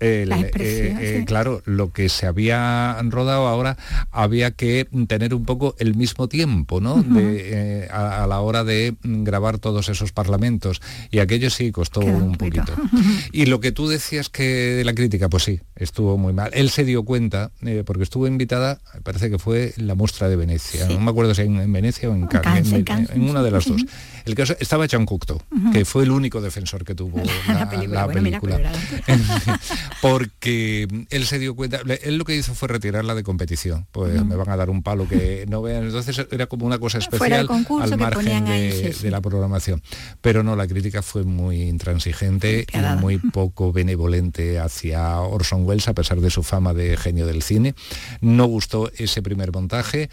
[0.00, 3.76] eh, eh, claro, lo que se había rodado ahora
[4.12, 7.04] había que tener un poco el mismo tiempo, ¿no?
[7.18, 10.80] Eh, a, la hora de grabar todos esos parlamentos.
[11.10, 12.72] Y aquello sí costó un poquito.
[13.32, 16.50] Y lo que tú decías que de la crítica, pues sí, estuvo muy mal.
[16.54, 17.50] Él se dio cuenta,
[17.86, 20.86] porque estuvo invitada, parece que fue la muestra de Venecia.
[20.86, 23.82] No me acuerdo si en, Venecia o en Cannes, en, una de las dos.
[24.24, 25.40] El caso estaba Jean Cocteau,
[25.72, 28.72] que fue el único defensor que tuvo la, película
[30.02, 34.36] porque él se dio cuenta, él lo que hizo fue retirarla de competición, pues me
[34.36, 37.48] van a dar un palo que no vean, entonces era como una cosa especial
[37.80, 39.82] al margen de, la programación.
[40.20, 45.94] Pero no, la crítica fue muy intransigente y muy poco benevolente hacia Orson Welles, a
[45.94, 47.74] pesar de su fama de genio del cine.
[48.20, 50.08] No gustó ese primer montaje,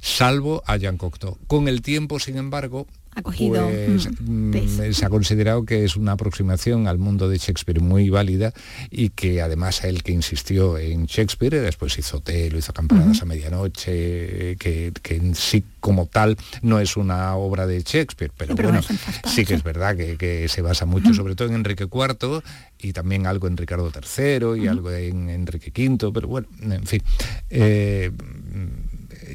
[0.00, 1.38] salvo a Jean Cocteau.
[1.46, 2.86] Con el tiempo, sin embargo,
[3.22, 8.10] pues, mm, mm, se ha considerado que es una aproximación al mundo de Shakespeare muy
[8.10, 8.52] válida
[8.90, 14.56] y que además él que insistió en Shakespeare, después hizo Telo, hizo Campanadas a Medianoche,
[14.56, 18.80] que, en sí como tal no es una obra de Shakespeare, pero, bueno,
[19.24, 22.42] sí que es verdad que, se basa mucho, sobre todo en Enrique IV
[22.78, 27.02] y también algo en Ricardo III y algo en Enrique V, pero bueno, en fin.
[27.50, 28.10] Eh,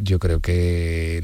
[0.04, 1.24] yo creo que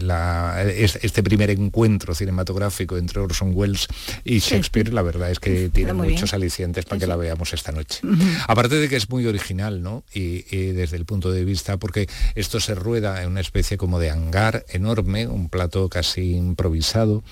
[1.02, 3.88] este primer encuentro cinematográfico entre Orson Welles
[4.24, 8.02] y Shakespeare, la verdad es que tiene muchos alicientes para que la veamos esta noche.
[8.48, 10.04] Aparte de que es muy original, ¿no?
[10.14, 14.10] Y, desde el punto de vista, porque esto se rueda en una especie como de
[14.10, 17.24] hangar enorme, un plato casi improvisado,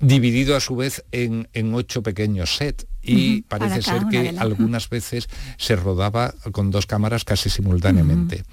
[0.00, 5.28] dividido a su vez en, ocho pequeños sets y parece ser que algunas veces
[5.58, 8.44] se rodaba con dos cámaras casi simultáneamente.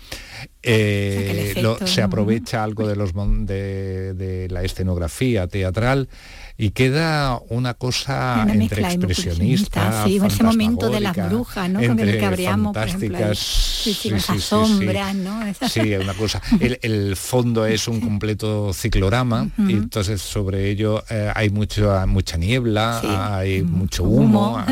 [0.61, 1.53] Eh,
[1.85, 6.07] se aprovecha algo de, los, de la escenografía teatral
[6.55, 11.79] y queda una cosa entre expresionista, sí, ese momento de las brujas, ¿no?
[11.79, 15.41] Con el que por ejemplo, sí, sí, sombras, ¿no?
[15.67, 16.41] Sí, una cosa.
[16.81, 23.37] El, fondo es un completo ciclorama y entonces sobre ello eh, hay mucho, mucha niebla,
[23.37, 24.63] hay mucho humo,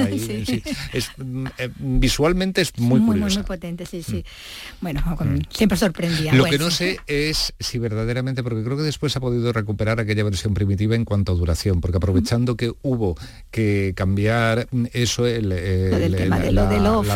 [0.93, 1.09] es,
[1.57, 3.39] eh, visualmente es muy, muy curioso.
[3.39, 4.17] Muy, potente, sí, sí.
[4.17, 4.81] Mm.
[4.81, 5.39] Bueno, mm.
[5.49, 6.33] siempre sorprendía.
[6.33, 10.23] Lo que no sé es si verdaderamente, porque creo que después ha podido recuperar aquella
[10.23, 13.15] versión primitiva en cuanto a duración porque aprovechando que hubo
[13.51, 15.37] que cambiar eso, la,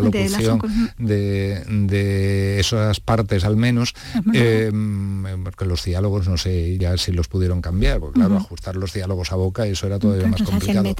[0.01, 0.61] locución
[0.97, 3.93] de, esas partes al menos,
[4.33, 8.93] em, porque los diálogos no sé ya si los pudieron cambiar, porque claro, ajustar los
[8.93, 10.93] diálogos a boca, eso era todavía más complicado.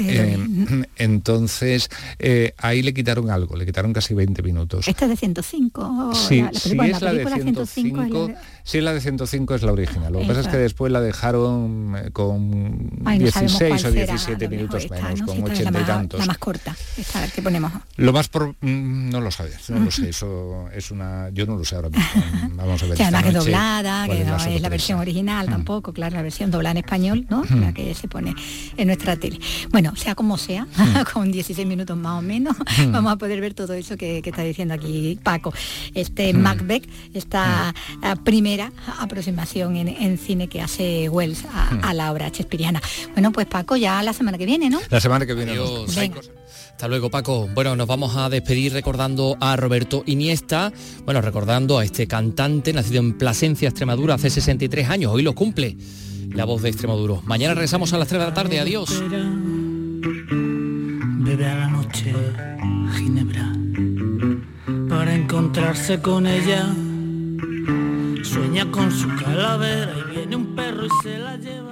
[0.00, 1.88] Em, entonces,
[2.18, 4.88] eh, ahí le quitaron algo, le quitaron casi 20 minutos.
[4.88, 6.12] Esta de 105.
[6.14, 8.30] Sí, la, sí es la, de 105.
[8.64, 10.12] Sí, la de 105 es la original.
[10.12, 15.22] Lo que pasa es que después la dejaron eh, con 16 o 17 minutos menos,
[15.22, 16.20] con 80 y tantos.
[16.20, 17.72] La más corta, esta que ponemos.
[17.96, 18.54] Lo más por...
[18.60, 21.30] Mm, no lo sabes, no lo sé, eso es una...
[21.30, 22.04] Yo no lo sé ahora mismo.
[22.54, 22.96] Vamos a ver.
[22.96, 25.50] Que además que doblada, que no es la versión original mm.
[25.50, 27.42] tampoco, claro, la versión doblada en español, ¿no?
[27.48, 27.60] Mm.
[27.60, 28.34] La que se pone
[28.76, 29.40] en nuestra tele.
[29.70, 30.68] Bueno, sea como sea,
[31.12, 32.56] con 16 minutos más o menos,
[32.90, 35.52] vamos a poder ver todo eso que, está diciendo aquí Paco.
[35.94, 37.74] Este Macbeth, esta
[38.24, 38.51] primera
[38.98, 41.44] aproximación en, cine que hace Wells
[41.82, 42.80] a, la obra shakespeariana.
[43.12, 44.80] Bueno, pues Paco, ya la semana que viene, ¿no?
[44.90, 45.56] La semana que viene.
[45.56, 47.48] Hasta luego, Paco.
[47.54, 50.72] Bueno, nos vamos a despedir recordando a Roberto Iniesta,
[51.04, 55.12] bueno, recordando a este cantante nacido en Plasencia, Extremadura, hace 63 años.
[55.12, 55.76] Hoy lo cumple
[56.30, 57.20] la voz de Extremadura.
[57.24, 58.58] Mañana regresamos a las 3 de la tarde.
[58.58, 59.02] Adiós.
[61.24, 62.12] Bebe a la noche
[62.96, 63.52] Ginebra
[64.88, 66.74] para encontrarse con ella.
[68.32, 71.71] Sueña con su calavera y viene un perro y se la lleva.